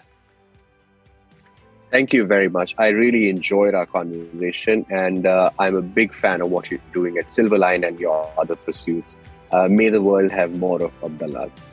Thank 1.90 2.12
you 2.12 2.26
very 2.26 2.48
much. 2.48 2.74
I 2.78 2.88
really 2.88 3.30
enjoyed 3.30 3.74
our 3.74 3.86
conversation, 3.86 4.84
and 4.90 5.24
uh, 5.26 5.50
I'm 5.58 5.76
a 5.76 5.82
big 5.82 6.14
fan 6.14 6.40
of 6.40 6.50
what 6.50 6.70
you're 6.70 6.80
doing 6.92 7.16
at 7.18 7.26
Silverline 7.28 7.86
and 7.86 7.98
your 7.98 8.30
other 8.36 8.56
pursuits. 8.56 9.16
Uh, 9.52 9.68
may 9.68 9.88
the 9.88 10.02
world 10.02 10.30
have 10.30 10.56
more 10.56 10.82
of 10.82 10.92
Abdullahs. 11.02 11.64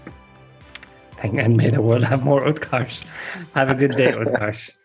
And 1.23 1.57
may 1.57 1.69
the 1.69 1.81
world 1.81 2.03
have 2.03 2.23
more 2.23 2.45
Utkarsh. 2.45 3.05
Have 3.53 3.69
a 3.69 3.75
good 3.75 3.95
day, 3.95 4.11
Utkarsh. 4.11 4.77